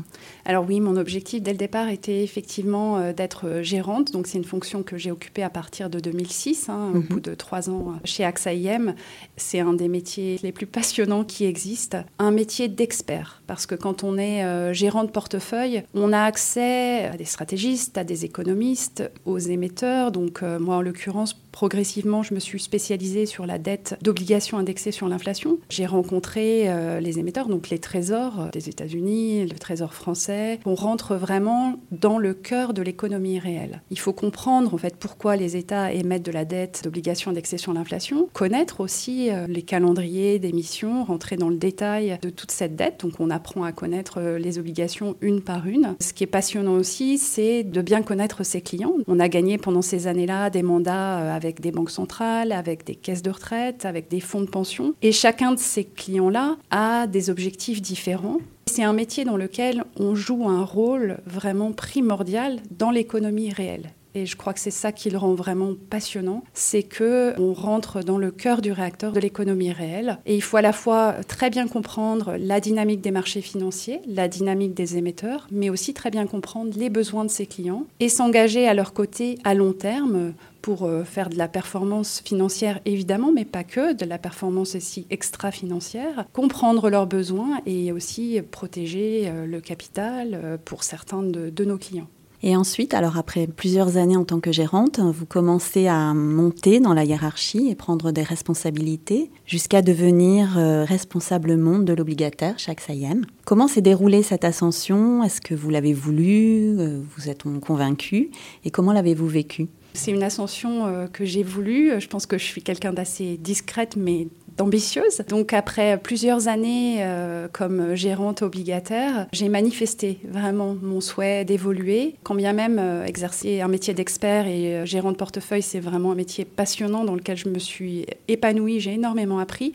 Alors 0.45 0.65
oui, 0.67 0.79
mon 0.79 0.95
objectif 0.95 1.41
dès 1.41 1.51
le 1.51 1.57
départ 1.57 1.89
était 1.89 2.23
effectivement 2.23 2.97
euh, 2.97 3.13
d'être 3.13 3.47
euh, 3.47 3.63
gérante. 3.63 4.11
Donc 4.11 4.27
c'est 4.27 4.37
une 4.37 4.43
fonction 4.43 4.83
que 4.83 4.97
j'ai 4.97 5.11
occupée 5.11 5.43
à 5.43 5.49
partir 5.49 5.89
de 5.89 5.99
2006, 5.99 6.69
hein, 6.69 6.91
au 6.93 6.97
mhm. 6.97 7.03
bout 7.03 7.19
de 7.19 7.35
trois 7.35 7.69
ans 7.69 7.89
euh, 7.89 7.99
chez 8.05 8.23
AXA 8.23 8.53
IM. 8.53 8.95
C'est 9.35 9.59
un 9.59 9.73
des 9.73 9.87
métiers 9.87 10.39
les 10.43 10.51
plus 10.51 10.65
passionnants 10.65 11.23
qui 11.23 11.45
existent. 11.45 12.03
Un 12.19 12.31
métier 12.31 12.67
d'expert, 12.67 13.41
parce 13.47 13.65
que 13.65 13.75
quand 13.75 14.03
on 14.03 14.17
est 14.17 14.73
gérant 14.73 15.03
de 15.03 15.09
portefeuille, 15.09 15.83
on 15.93 16.13
a 16.13 16.21
accès 16.21 17.05
à 17.05 17.17
des 17.17 17.25
stratégistes, 17.25 17.97
à 17.97 18.03
des 18.03 18.25
économistes, 18.25 19.09
aux 19.25 19.37
émetteurs. 19.37 20.11
Donc 20.11 20.41
moi, 20.41 20.77
en 20.77 20.81
l'occurrence, 20.81 21.35
progressivement, 21.57 22.21
je 22.21 22.35
me 22.35 22.39
suis 22.39 22.59
spécialisée 22.59 23.25
sur 23.25 23.47
la 23.47 23.57
dette 23.57 23.97
d'obligations 24.03 24.59
indexées 24.59 24.91
sur 24.91 25.07
l'inflation. 25.07 25.57
J'ai 25.69 25.87
rencontré 25.87 26.69
les 27.01 27.17
émetteurs, 27.17 27.47
donc 27.47 27.69
les 27.69 27.79
trésors 27.79 28.49
des 28.53 28.69
États-Unis 28.69 29.47
le 29.47 29.57
Trésor 29.57 29.93
français. 29.93 30.59
On 30.65 30.75
rentre 30.75 31.15
vraiment 31.15 31.79
dans 31.91 32.17
le 32.17 32.33
cœur 32.33 32.73
de 32.73 32.81
l'économie 32.81 33.39
réelle. 33.39 33.81
Il 33.89 33.99
faut 33.99 34.13
comprendre 34.13 34.73
en 34.73 34.77
fait 34.77 34.95
pourquoi 34.97 35.35
les 35.35 35.55
États 35.55 35.91
émettent 35.91 36.25
de 36.25 36.31
la 36.31 36.45
dette 36.45 36.81
d'obligations 36.83 37.31
indexées 37.31 37.57
sur 37.57 37.73
l'inflation, 37.73 38.29
connaître 38.33 38.79
aussi 38.81 39.29
euh, 39.29 39.47
les 39.47 39.61
calendriers 39.61 40.39
d'émission, 40.39 41.03
rentrer 41.03 41.37
dans 41.37 41.49
le 41.49 41.57
détail 41.57 42.19
de 42.21 42.29
toute 42.29 42.51
cette 42.51 42.75
dette. 42.75 43.01
Donc 43.01 43.13
on 43.19 43.29
apprend 43.29 43.63
à 43.63 43.71
connaître 43.71 44.19
euh, 44.19 44.37
les 44.37 44.59
obligations 44.59 45.15
une 45.21 45.41
par 45.41 45.67
une. 45.67 45.95
Ce 45.99 46.13
qui 46.13 46.23
est 46.23 46.27
passionnant 46.27 46.73
aussi, 46.73 47.17
c'est 47.17 47.63
de 47.63 47.81
bien 47.81 48.01
connaître 48.01 48.43
ses 48.43 48.61
clients. 48.61 48.93
On 49.07 49.19
a 49.19 49.29
gagné 49.29 49.57
pendant 49.57 49.81
ces 49.81 50.07
années-là 50.07 50.49
des 50.49 50.63
mandats 50.63 51.19
euh, 51.19 51.35
avec 51.47 51.61
des 51.61 51.71
banques 51.71 51.91
centrales, 51.91 52.51
avec 52.51 52.85
des 52.85 52.95
caisses 52.95 53.23
de 53.23 53.31
retraite, 53.31 53.85
avec 53.85 54.09
des 54.09 54.19
fonds 54.19 54.41
de 54.41 54.49
pension. 54.49 54.93
Et 55.01 55.11
chacun 55.11 55.53
de 55.53 55.59
ces 55.59 55.85
clients-là 55.85 56.57
a 56.71 57.07
des 57.07 57.29
objectifs 57.29 57.81
différents 57.81 58.39
c'est 58.69 58.83
un 58.83 58.93
métier 58.93 59.23
dans 59.25 59.37
lequel 59.37 59.85
on 59.95 60.13
joue 60.13 60.47
un 60.47 60.63
rôle 60.63 61.19
vraiment 61.25 61.71
primordial 61.71 62.59
dans 62.69 62.91
l'économie 62.91 63.51
réelle. 63.51 63.93
Et 64.17 64.25
je 64.25 64.35
crois 64.35 64.53
que 64.53 64.59
c'est 64.59 64.71
ça 64.71 64.91
qui 64.91 65.11
le 65.11 65.17
rend 65.19 65.35
vraiment 65.35 65.73
passionnant, 65.91 66.43
c'est 66.55 66.81
que 66.81 67.35
on 67.37 67.53
rentre 67.53 68.01
dans 68.01 68.17
le 68.17 68.31
cœur 68.31 68.61
du 68.61 68.71
réacteur 68.71 69.11
de 69.11 69.19
l'économie 69.19 69.71
réelle. 69.71 70.17
Et 70.25 70.35
il 70.35 70.41
faut 70.41 70.57
à 70.57 70.63
la 70.63 70.73
fois 70.73 71.13
très 71.27 71.51
bien 71.51 71.67
comprendre 71.67 72.35
la 72.39 72.59
dynamique 72.59 73.01
des 73.01 73.11
marchés 73.11 73.41
financiers, 73.41 74.01
la 74.07 74.27
dynamique 74.27 74.73
des 74.73 74.97
émetteurs, 74.97 75.47
mais 75.51 75.69
aussi 75.69 75.93
très 75.93 76.09
bien 76.09 76.25
comprendre 76.25 76.71
les 76.75 76.89
besoins 76.89 77.25
de 77.25 77.29
ses 77.29 77.45
clients 77.45 77.85
et 77.99 78.09
s'engager 78.09 78.67
à 78.67 78.73
leur 78.73 78.93
côté 78.93 79.37
à 79.43 79.53
long 79.53 79.71
terme 79.71 80.33
pour 80.67 80.83
euh, 80.83 81.05
faire 81.05 81.29
de 81.29 81.37
la 81.37 81.47
performance 81.47 82.21
financière 82.25 82.81
évidemment, 82.83 83.31
mais 83.31 83.45
pas 83.45 83.63
que, 83.63 83.93
de 83.93 84.03
la 84.03 84.17
performance 84.17 84.75
aussi 84.75 85.05
extra-financière, 85.09 86.25
comprendre 86.33 86.89
leurs 86.89 87.07
besoins 87.07 87.61
et 87.65 87.93
aussi 87.93 88.41
protéger 88.51 89.29
euh, 89.29 89.45
le 89.45 89.61
capital 89.61 90.31
euh, 90.33 90.57
pour 90.57 90.83
certains 90.83 91.23
de, 91.23 91.63
nos 91.63 91.77
clients. 91.77 92.09
Et 92.47 92.55
ensuite, 92.55 92.93
alors 92.93 93.17
après 93.17 93.45
plusieurs 93.45 93.97
années 93.97 94.15
en 94.15 94.23
tant 94.23 94.39
que 94.39 94.53
gérante, 94.53 95.01
vous 95.01 95.25
commencez 95.25 95.87
à 95.87 96.13
monter 96.13 96.79
dans 96.79 96.93
la 96.93 97.03
hiérarchie 97.03 97.67
et 97.67 97.75
prendre 97.75 98.13
des 98.13 98.23
responsabilités 98.23 99.29
jusqu'à 99.45 99.81
devenir 99.81 100.57
euh, 100.57 100.85
responsable 100.85 101.57
monde 101.57 101.83
de 101.83 101.91
l'obligataire 101.91 102.57
chaque 102.57 102.79
SAIEM. 102.79 103.25
Comment 103.43 103.67
s'est 103.67 103.81
déroulée 103.81 104.23
cette 104.23 104.45
ascension? 104.45 105.23
Est-ce 105.23 105.41
que 105.41 105.55
vous 105.55 105.69
l'avez 105.69 105.91
voulu? 105.91 106.79
Euh, 106.79 107.01
Vous 107.17 107.27
êtes 107.27 107.43
convaincu 107.59 108.31
Et 108.63 108.71
comment 108.71 108.93
l'avez-vous 108.93 109.27
vécu 109.27 109.67
c'est 109.93 110.11
une 110.11 110.21
ascension 110.21 110.85
euh, 110.85 111.07
que 111.07 111.25
j'ai 111.25 111.41
voulu. 111.41 111.99
Je 111.99 112.07
pense 112.07 112.27
que 112.27 112.37
je 112.37 112.43
suis 112.43 112.61
quelqu'un 112.61 112.93
d'assez 112.93 113.35
discrète, 113.37 113.95
mais 113.97 114.27
ambitieuse. 114.59 115.21
Donc 115.29 115.53
après 115.53 115.97
plusieurs 115.97 116.47
années 116.47 116.97
euh, 116.99 117.47
comme 117.51 117.95
gérante 117.95 118.41
obligataire, 118.41 119.27
j'ai 119.31 119.49
manifesté 119.49 120.19
vraiment 120.27 120.75
mon 120.81 121.01
souhait 121.01 121.45
d'évoluer. 121.45 122.15
Quand 122.23 122.35
bien 122.35 122.53
même 122.53 122.77
euh, 122.79 123.05
exercer 123.05 123.61
un 123.61 123.67
métier 123.67 123.93
d'expert 123.93 124.47
et 124.47 124.75
euh, 124.75 124.85
gérant 124.85 125.11
de 125.11 125.17
portefeuille, 125.17 125.61
c'est 125.61 125.79
vraiment 125.79 126.11
un 126.11 126.15
métier 126.15 126.45
passionnant 126.45 127.03
dans 127.03 127.15
lequel 127.15 127.37
je 127.37 127.49
me 127.49 127.59
suis 127.59 128.05
épanouie, 128.27 128.79
j'ai 128.79 128.93
énormément 128.93 129.39
appris. 129.39 129.73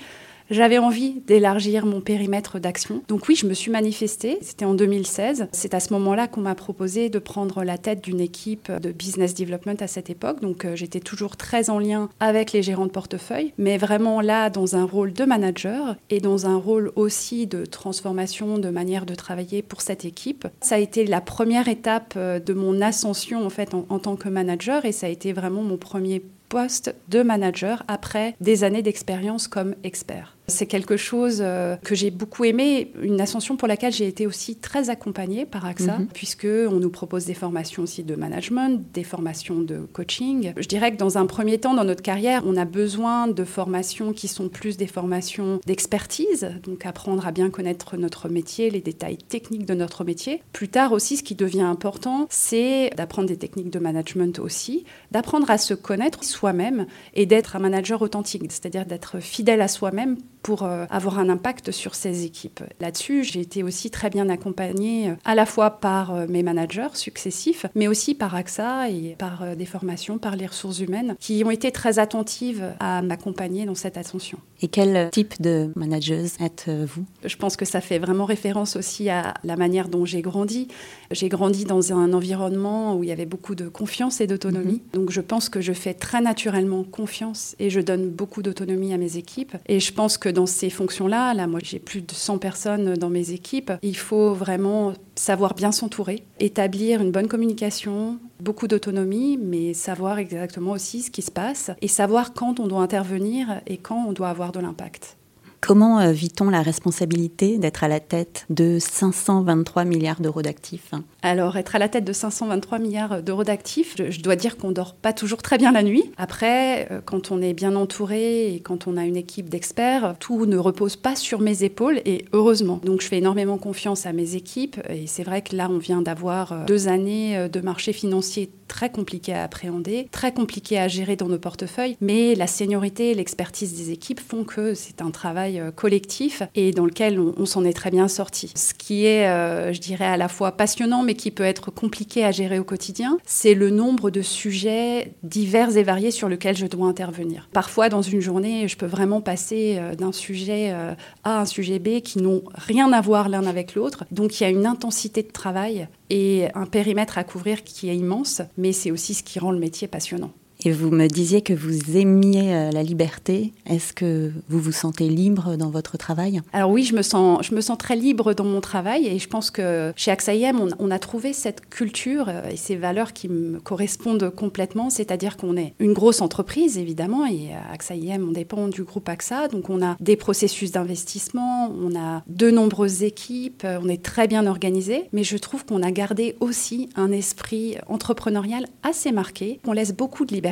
J'avais 0.50 0.78
envie 0.78 1.20
d'élargir 1.26 1.86
mon 1.86 2.00
périmètre 2.00 2.58
d'action. 2.58 3.02
Donc 3.08 3.28
oui, 3.28 3.36
je 3.36 3.46
me 3.46 3.54
suis 3.54 3.70
manifestée. 3.70 4.38
C'était 4.42 4.64
en 4.64 4.74
2016. 4.74 5.48
C'est 5.52 5.74
à 5.74 5.80
ce 5.80 5.92
moment-là 5.92 6.28
qu'on 6.28 6.40
m'a 6.40 6.54
proposé 6.54 7.08
de 7.08 7.18
prendre 7.18 7.64
la 7.64 7.78
tête 7.78 8.02
d'une 8.02 8.20
équipe 8.20 8.70
de 8.70 8.92
business 8.92 9.34
development 9.34 9.76
à 9.80 9.86
cette 9.86 10.10
époque. 10.10 10.40
Donc 10.40 10.64
euh, 10.64 10.76
j'étais 10.76 11.00
toujours 11.00 11.36
très 11.36 11.70
en 11.70 11.78
lien 11.78 12.08
avec 12.20 12.52
les 12.52 12.62
gérants 12.62 12.86
de 12.86 12.90
portefeuille, 12.90 13.52
mais 13.58 13.78
vraiment 13.78 14.20
là 14.20 14.50
dans 14.50 14.76
un 14.76 14.84
rôle 14.84 15.12
de 15.12 15.24
manager 15.24 15.96
et 16.10 16.20
dans 16.20 16.46
un 16.46 16.56
rôle 16.56 16.92
aussi 16.96 17.46
de 17.46 17.64
transformation 17.64 18.58
de 18.58 18.68
manière 18.68 19.06
de 19.06 19.14
travailler 19.14 19.62
pour 19.62 19.80
cette 19.80 20.04
équipe. 20.04 20.46
Ça 20.60 20.76
a 20.76 20.78
été 20.78 21.06
la 21.06 21.20
première 21.20 21.68
étape 21.68 22.14
euh, 22.16 22.38
de 22.38 22.52
mon 22.52 22.80
ascension 22.80 23.44
en 23.44 23.50
fait 23.50 23.74
en, 23.74 23.86
en 23.88 23.98
tant 23.98 24.16
que 24.16 24.28
manager 24.28 24.84
et 24.84 24.92
ça 24.92 25.06
a 25.06 25.10
été 25.10 25.32
vraiment 25.32 25.62
mon 25.62 25.76
premier 25.76 26.22
poste 26.52 26.94
de 27.08 27.22
manager 27.22 27.82
après 27.88 28.36
des 28.42 28.62
années 28.62 28.82
d'expérience 28.82 29.48
comme 29.48 29.74
expert. 29.84 30.36
C'est 30.52 30.66
quelque 30.66 30.96
chose 30.96 31.38
euh, 31.40 31.76
que 31.76 31.94
j'ai 31.94 32.10
beaucoup 32.10 32.44
aimé, 32.44 32.92
une 33.02 33.20
ascension 33.20 33.56
pour 33.56 33.68
laquelle 33.68 33.92
j'ai 33.92 34.06
été 34.06 34.26
aussi 34.26 34.56
très 34.56 34.90
accompagnée 34.90 35.46
par 35.46 35.64
AXA, 35.64 35.98
mhm. 35.98 36.06
puisque 36.12 36.46
on 36.46 36.78
nous 36.78 36.90
propose 36.90 37.24
des 37.24 37.34
formations 37.34 37.82
aussi 37.82 38.02
de 38.02 38.14
management, 38.14 38.82
des 38.92 39.04
formations 39.04 39.60
de 39.60 39.80
coaching. 39.92 40.52
Je 40.56 40.68
dirais 40.68 40.92
que 40.92 40.98
dans 40.98 41.18
un 41.18 41.26
premier 41.26 41.58
temps, 41.58 41.74
dans 41.74 41.84
notre 41.84 42.02
carrière, 42.02 42.42
on 42.46 42.56
a 42.56 42.64
besoin 42.64 43.28
de 43.28 43.44
formations 43.44 44.12
qui 44.12 44.28
sont 44.28 44.48
plus 44.48 44.76
des 44.76 44.86
formations 44.86 45.60
d'expertise, 45.66 46.48
donc 46.62 46.86
apprendre 46.86 47.26
à 47.26 47.32
bien 47.32 47.50
connaître 47.50 47.96
notre 47.96 48.28
métier, 48.28 48.70
les 48.70 48.80
détails 48.80 49.18
techniques 49.18 49.66
de 49.66 49.74
notre 49.74 50.04
métier. 50.04 50.42
Plus 50.52 50.68
tard 50.68 50.92
aussi, 50.92 51.16
ce 51.16 51.22
qui 51.22 51.34
devient 51.34 51.62
important, 51.62 52.26
c'est 52.30 52.90
d'apprendre 52.96 53.28
des 53.28 53.36
techniques 53.36 53.70
de 53.70 53.78
management 53.78 54.38
aussi, 54.38 54.84
d'apprendre 55.10 55.50
à 55.50 55.58
se 55.58 55.74
connaître 55.74 56.24
soi-même 56.24 56.86
et 57.14 57.26
d'être 57.26 57.56
un 57.56 57.60
manager 57.60 58.02
authentique, 58.02 58.42
c'est-à-dire 58.48 58.86
d'être 58.86 59.20
fidèle 59.20 59.60
à 59.60 59.68
soi-même 59.68 60.16
pour 60.42 60.64
euh, 60.64 60.86
avoir 60.90 61.18
un 61.18 61.28
impact 61.28 61.70
sur 61.70 61.94
ces 61.94 62.24
équipes. 62.24 62.60
Là-dessus, 62.80 63.24
j'ai 63.24 63.40
été 63.40 63.62
aussi 63.62 63.90
très 63.90 64.10
bien 64.10 64.28
accompagnée 64.28 65.10
euh, 65.10 65.14
à 65.24 65.34
la 65.34 65.46
fois 65.46 65.70
par 65.70 66.14
euh, 66.14 66.26
mes 66.28 66.42
managers 66.42 66.94
successifs, 66.94 67.66
mais 67.74 67.88
aussi 67.88 68.14
par 68.14 68.34
AXA 68.34 68.90
et 68.90 69.14
par 69.18 69.56
des 69.56 69.66
formations, 69.66 70.18
par 70.18 70.36
les 70.36 70.46
ressources 70.46 70.80
humaines, 70.80 71.14
qui 71.20 71.42
ont 71.44 71.50
été 71.50 71.70
très 71.70 71.98
attentives 71.98 72.64
à 72.80 73.02
m'accompagner 73.02 73.64
dans 73.64 73.74
cette 73.74 73.96
attention. 73.96 74.38
Et 74.60 74.68
quel 74.68 75.10
type 75.10 75.40
de 75.40 75.70
manageuse 75.76 76.34
êtes-vous? 76.40 77.04
Je 77.24 77.36
pense 77.36 77.56
que 77.56 77.64
ça 77.64 77.80
fait 77.80 77.98
vraiment 77.98 78.24
référence 78.24 78.76
aussi 78.76 79.10
à 79.10 79.34
la 79.44 79.56
manière 79.56 79.88
dont 79.88 80.04
j'ai 80.04 80.22
grandi. 80.22 80.68
J'ai 81.10 81.28
grandi 81.28 81.64
dans 81.64 81.92
un 81.92 82.12
environnement 82.12 82.96
où 82.96 83.02
il 83.02 83.08
y 83.08 83.12
avait 83.12 83.26
beaucoup 83.26 83.54
de 83.54 83.68
confiance 83.68 84.20
et 84.20 84.26
d'autonomie. 84.26 84.82
Mhm. 84.92 85.00
Donc 85.00 85.10
je 85.10 85.20
pense 85.20 85.48
que 85.48 85.60
je 85.60 85.72
fais 85.72 85.94
très 85.94 86.20
naturellement 86.20 86.84
confiance 86.84 87.56
et 87.58 87.70
je 87.70 87.80
donne 87.80 88.08
beaucoup 88.08 88.42
d'autonomie 88.42 88.94
à 88.94 88.98
mes 88.98 89.16
équipes. 89.16 89.56
Et 89.66 89.80
je 89.80 89.92
pense 89.92 90.16
que 90.18 90.31
dans 90.32 90.46
ces 90.46 90.70
fonctions-là, 90.70 91.34
là, 91.34 91.46
moi 91.46 91.60
j'ai 91.62 91.78
plus 91.78 92.02
de 92.02 92.12
100 92.12 92.38
personnes 92.38 92.94
dans 92.94 93.10
mes 93.10 93.30
équipes, 93.30 93.72
il 93.82 93.96
faut 93.96 94.34
vraiment 94.34 94.94
savoir 95.14 95.54
bien 95.54 95.72
s'entourer, 95.72 96.24
établir 96.40 97.00
une 97.00 97.10
bonne 97.10 97.28
communication, 97.28 98.18
beaucoup 98.40 98.66
d'autonomie, 98.66 99.38
mais 99.38 99.74
savoir 99.74 100.18
exactement 100.18 100.72
aussi 100.72 101.02
ce 101.02 101.10
qui 101.10 101.22
se 101.22 101.30
passe 101.30 101.70
et 101.80 101.88
savoir 101.88 102.32
quand 102.32 102.60
on 102.60 102.66
doit 102.66 102.82
intervenir 102.82 103.60
et 103.66 103.76
quand 103.76 104.04
on 104.08 104.12
doit 104.12 104.28
avoir 104.28 104.52
de 104.52 104.60
l'impact. 104.60 105.16
Comment 105.62 106.00
euh, 106.00 106.10
vit-on 106.10 106.50
la 106.50 106.60
responsabilité 106.60 107.56
d'être 107.56 107.84
à 107.84 107.88
la 107.88 108.00
tête 108.00 108.46
de 108.50 108.78
523 108.80 109.84
milliards 109.84 110.20
d'euros 110.20 110.42
d'actifs 110.42 110.90
Alors, 111.22 111.56
être 111.56 111.76
à 111.76 111.78
la 111.78 111.88
tête 111.88 112.04
de 112.04 112.12
523 112.12 112.80
milliards 112.80 113.22
d'euros 113.22 113.44
d'actifs, 113.44 113.94
je, 113.96 114.20
dois 114.20 114.34
dire 114.34 114.56
qu'on 114.56 114.72
dort 114.72 114.96
pas 114.96 115.12
toujours 115.12 115.40
très 115.40 115.58
bien 115.58 115.70
la 115.70 115.84
nuit. 115.84 116.10
Après, 116.16 116.88
euh, 116.90 117.00
quand 117.04 117.30
on 117.30 117.40
est 117.40 117.54
bien 117.54 117.76
entouré 117.76 118.52
et 118.52 118.58
quand 118.58 118.88
on 118.88 118.96
a 118.96 119.04
une 119.04 119.16
équipe 119.16 119.48
d'experts, 119.48 120.16
tout 120.18 120.46
ne 120.46 120.56
repose 120.56 120.96
pas 120.96 121.14
sur 121.14 121.40
mes 121.40 121.62
épaules 121.62 122.02
et 122.04 122.24
heureusement. 122.32 122.80
Donc, 122.84 123.00
je 123.00 123.06
fais 123.06 123.18
énormément 123.18 123.56
confiance 123.56 124.04
à 124.04 124.12
mes 124.12 124.34
équipes 124.34 124.80
et 124.90 125.06
c'est 125.06 125.22
vrai 125.22 125.42
que 125.42 125.54
là, 125.54 125.68
on 125.70 125.78
vient 125.78 126.02
d'avoir 126.02 126.50
euh, 126.50 126.64
deux 126.64 126.88
années 126.88 127.48
de 127.48 127.60
marché 127.60 127.92
financier 127.92 128.50
très 128.72 128.90
compliqué 128.90 129.34
à 129.34 129.44
appréhender, 129.44 130.08
très 130.12 130.32
compliqué 130.32 130.78
à 130.78 130.88
gérer 130.88 131.14
dans 131.14 131.28
nos 131.28 131.38
portefeuilles, 131.38 131.98
mais 132.00 132.34
la 132.34 132.46
seniorité 132.46 133.10
et 133.10 133.14
l'expertise 133.14 133.76
des 133.76 133.90
équipes 133.90 134.18
font 134.18 134.44
que 134.44 134.72
c'est 134.72 135.02
un 135.02 135.10
travail 135.10 135.60
euh, 135.60 135.70
collectif 135.70 136.42
et 136.54 136.70
dans 136.70 136.86
lequel 136.86 137.20
on, 137.20 137.44
s'en 137.44 137.66
est 137.66 137.74
très 137.74 137.90
bien 137.90 138.08
sorti. 138.08 138.50
Ce 138.56 138.72
qui 138.72 139.04
est, 139.04 139.28
euh, 139.28 139.74
je 139.74 139.80
dirais, 139.80 140.06
à 140.06 140.16
la 140.16 140.28
fois 140.28 140.52
passionnant, 140.52 141.02
mais 141.02 141.12
qui 141.14 141.30
peut 141.30 141.44
être 141.44 141.70
compliqué 141.70 142.24
à 142.24 142.30
gérer 142.30 142.58
au 142.58 142.64
quotidien, 142.64 143.18
c'est 143.26 143.52
le 143.52 143.68
nombre 143.68 144.10
de 144.10 144.22
sujets 144.22 145.12
divers 145.22 145.76
et 145.76 145.82
variés 145.82 146.10
sur 146.10 146.30
lesquels 146.30 146.56
je 146.56 146.64
dois 146.64 146.86
intervenir. 146.86 147.50
Parfois, 147.52 147.90
dans 147.90 148.00
une 148.00 148.22
journée, 148.22 148.68
je 148.68 148.78
peux 148.78 148.86
vraiment 148.86 149.20
passer 149.20 149.76
euh, 149.76 149.94
d'un 149.94 150.12
sujet 150.12 150.72
A 150.72 150.96
à 151.24 151.40
un 151.42 151.44
sujet 151.44 151.78
B 151.78 152.00
qui 152.00 152.20
n'ont 152.20 152.42
rien 152.54 152.90
à 152.94 153.02
voir 153.02 153.28
l'un 153.28 153.46
avec 153.46 153.74
l'autre. 153.74 154.04
Donc, 154.10 154.40
il 154.40 154.44
y 154.44 154.46
a 154.46 154.50
une 154.50 154.64
intensité 154.64 155.22
de 155.22 155.30
travail 155.30 155.88
et 156.12 156.48
un 156.54 156.66
périmètre 156.66 157.16
à 157.16 157.24
couvrir 157.24 157.64
qui 157.64 157.88
est 157.88 157.96
immense, 157.96 158.42
mais 158.58 158.72
c'est 158.72 158.90
aussi 158.90 159.14
ce 159.14 159.22
qui 159.22 159.38
rend 159.38 159.50
le 159.50 159.58
métier 159.58 159.88
passionnant. 159.88 160.30
Et 160.64 160.70
vous 160.70 160.90
me 160.90 161.08
disiez 161.08 161.42
que 161.42 161.52
vous 161.52 161.96
aimiez 161.96 162.54
euh, 162.54 162.70
la 162.70 162.84
liberté. 162.84 163.52
Est-ce 163.66 163.92
que 163.92 164.30
vous 164.48 164.60
vous 164.60 164.70
sentez 164.70 165.08
libre 165.08 165.56
dans 165.56 165.70
votre 165.70 165.96
travail? 165.96 166.40
Alors 166.52 166.70
oui, 166.70 166.84
je 166.84 166.94
me, 166.94 167.02
sens, 167.02 167.44
je 167.44 167.52
me 167.52 167.60
sens 167.60 167.76
très 167.78 167.96
libre 167.96 168.32
dans 168.32 168.44
mon 168.44 168.60
travail 168.60 169.08
et 169.08 169.18
je 169.18 169.28
pense 169.28 169.50
que 169.50 169.92
chez 169.96 170.12
AXA 170.12 170.32
on, 170.54 170.68
on, 170.78 170.90
a 170.92 171.00
trouvé 171.00 171.32
cette 171.32 171.68
culture 171.68 172.26
euh, 172.28 172.48
et 172.48 172.56
ces 172.56 172.76
valeurs 172.76 173.12
qui 173.12 173.28
me 173.28 173.58
correspondent 173.58 174.30
complètement. 174.30 174.88
C'est-à-dire 174.88 175.36
qu'on 175.36 175.56
est 175.56 175.74
une 175.80 175.94
grosse 175.94 176.20
entreprise, 176.20 176.78
évidemment, 176.78 177.26
et 177.26 177.52
à 177.52 177.72
AXA 177.72 177.94
on 178.20 178.30
dépend 178.30 178.68
du 178.68 178.84
groupe 178.84 179.08
AXA. 179.08 179.48
Donc 179.48 179.68
on 179.68 179.84
a 179.84 179.96
des 179.98 180.16
processus 180.16 180.70
d'investissement, 180.70 181.72
on 181.76 181.98
a 181.98 182.22
de 182.28 182.50
nombreuses 182.52 183.02
équipes, 183.02 183.66
on 183.66 183.88
est 183.88 184.02
très 184.02 184.28
bien 184.28 184.46
organisé. 184.46 185.08
Mais 185.12 185.24
je 185.24 185.36
trouve 185.38 185.64
qu'on 185.64 185.82
a 185.82 185.90
gardé 185.90 186.36
aussi 186.38 186.88
un 186.94 187.10
esprit 187.10 187.78
entrepreneurial 187.88 188.66
assez 188.84 189.10
marqué. 189.10 189.58
On 189.66 189.72
laisse 189.72 189.92
beaucoup 189.92 190.24
de 190.24 190.32
liberté 190.32 190.51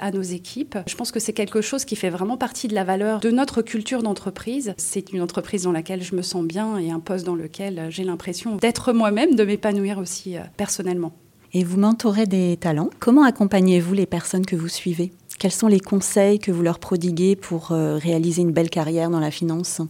à 0.00 0.10
nos 0.10 0.22
équipes. 0.22 0.78
Je 0.86 0.94
pense 0.94 1.12
que 1.12 1.20
c'est 1.20 1.32
quelque 1.32 1.60
chose 1.60 1.84
qui 1.84 1.96
fait 1.96 2.10
vraiment 2.10 2.36
partie 2.36 2.68
de 2.68 2.74
la 2.74 2.84
valeur 2.84 3.20
de 3.20 3.30
notre 3.30 3.62
culture 3.62 4.02
d'entreprise. 4.02 4.74
C'est 4.76 5.12
une 5.12 5.22
entreprise 5.22 5.62
dans 5.62 5.72
laquelle 5.72 6.02
je 6.02 6.14
me 6.14 6.22
sens 6.22 6.44
bien 6.44 6.78
et 6.78 6.90
un 6.90 7.00
poste 7.00 7.24
dans 7.24 7.34
lequel 7.34 7.86
j'ai 7.90 8.04
l'impression 8.04 8.56
d'être 8.56 8.92
moi-même, 8.92 9.34
de 9.34 9.44
m'épanouir 9.44 9.98
aussi 9.98 10.36
euh, 10.36 10.40
personnellement. 10.56 11.12
Et 11.54 11.64
vous 11.64 11.78
mentorez 11.78 12.26
des 12.26 12.56
talents. 12.58 12.90
Comment 12.98 13.22
accompagnez-vous 13.22 13.94
les 13.94 14.06
personnes 14.06 14.44
que 14.44 14.56
vous 14.56 14.68
suivez? 14.68 15.12
Quels 15.38 15.52
sont 15.52 15.68
les 15.68 15.80
conseils 15.80 16.38
que 16.38 16.50
vous 16.50 16.62
leur 16.62 16.78
prodiguez 16.78 17.36
pour 17.36 17.72
euh, 17.72 17.96
réaliser 17.96 18.42
une 18.42 18.52
belle 18.52 18.70
carrière 18.70 19.08
dans 19.08 19.20
la 19.20 19.30
finance? 19.30 19.80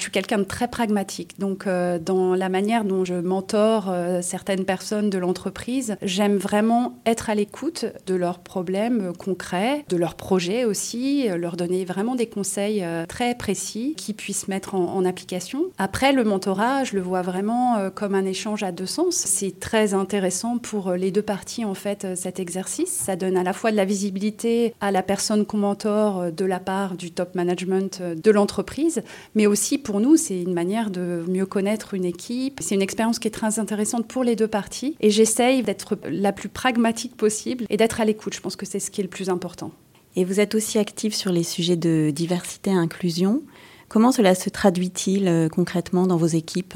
Je 0.00 0.04
suis 0.04 0.12
quelqu'un 0.12 0.38
de 0.38 0.44
très 0.44 0.66
pragmatique. 0.66 1.38
Donc, 1.38 1.66
euh, 1.66 1.98
dans 1.98 2.34
la 2.34 2.48
manière 2.48 2.84
dont 2.84 3.04
je 3.04 3.14
mentore 3.14 3.90
euh, 3.90 4.22
certaines 4.22 4.64
personnes 4.64 5.10
de 5.10 5.18
l'entreprise, 5.18 5.96
j'aime 6.00 6.38
vraiment 6.38 6.98
être 7.04 7.28
à 7.28 7.34
l'écoute 7.34 7.84
de 8.06 8.14
leurs 8.14 8.38
problèmes 8.38 9.12
concrets, 9.18 9.84
de 9.90 9.98
leurs 9.98 10.14
projets 10.14 10.64
aussi, 10.64 11.28
euh, 11.28 11.36
leur 11.36 11.56
donner 11.56 11.84
vraiment 11.84 12.14
des 12.14 12.28
conseils 12.28 12.82
très 13.08 13.34
précis 13.34 13.94
qui 13.96 14.14
puissent 14.14 14.48
mettre 14.48 14.74
en, 14.74 14.94
en, 14.94 15.04
application. 15.04 15.64
Après, 15.76 16.12
le 16.12 16.24
mentorat, 16.24 16.84
je 16.84 16.94
le 16.94 17.02
vois 17.02 17.20
vraiment 17.20 17.90
comme 17.94 18.14
un 18.14 18.24
échange 18.24 18.62
à 18.62 18.72
deux 18.72 18.86
sens. 18.86 19.16
C'est 19.16 19.60
très 19.60 19.92
intéressant 19.92 20.56
pour 20.56 20.92
les 20.92 21.10
deux 21.10 21.22
parties, 21.22 21.64
en 21.64 21.74
fait, 21.74 22.06
cet 22.16 22.40
exercice. 22.40 22.90
Ça 22.90 23.16
donne 23.16 23.36
à 23.36 23.42
la 23.42 23.52
fois 23.52 23.70
de 23.70 23.76
la 23.76 23.84
visibilité 23.84 24.74
à 24.80 24.92
la 24.92 25.02
personne 25.02 25.44
qu'on 25.44 25.58
mentore 25.58 26.32
de 26.32 26.44
la 26.44 26.60
part 26.60 26.96
du 26.96 27.10
top 27.10 27.34
management 27.34 28.00
de 28.02 28.30
l'entreprise, 28.30 29.02
mais 29.34 29.46
aussi 29.46 29.76
pour 29.78 29.89
nous, 29.98 30.16
c'est 30.16 30.40
une 30.40 30.54
manière 30.54 30.90
de 30.90 31.24
mieux 31.26 31.46
connaître 31.46 31.94
une 31.94 32.04
équipe. 32.04 32.60
C'est 32.62 32.76
une 32.76 32.82
expérience 32.82 33.18
qui 33.18 33.26
est 33.26 33.32
très 33.32 33.58
intéressante 33.58 34.06
pour 34.06 34.22
les 34.22 34.36
deux 34.36 34.46
parties. 34.46 34.94
Et 35.00 35.10
j'essaye 35.10 35.64
d'être 35.64 35.98
la 36.08 36.32
plus 36.32 36.48
pragmatique 36.48 37.16
possible 37.16 37.64
et 37.68 37.76
d'être 37.76 38.00
à 38.00 38.04
l'écoute. 38.04 38.34
Je 38.34 38.40
pense 38.40 38.54
que 38.54 38.66
c'est 38.66 38.78
ce 38.78 38.92
qui 38.92 39.00
est 39.00 39.04
le 39.04 39.10
plus 39.10 39.30
important. 39.30 39.72
Et 40.14 40.24
vous 40.24 40.38
êtes 40.38 40.54
aussi 40.54 40.78
active 40.78 41.14
sur 41.14 41.32
les 41.32 41.42
sujets 41.42 41.76
de 41.76 42.10
diversité 42.14 42.70
et 42.70 42.74
inclusion. 42.74 43.42
Comment 43.88 44.12
cela 44.12 44.36
se 44.36 44.50
traduit-il 44.50 45.26
euh, 45.26 45.48
concrètement 45.48 46.06
dans 46.06 46.16
vos 46.16 46.26
équipes? 46.26 46.74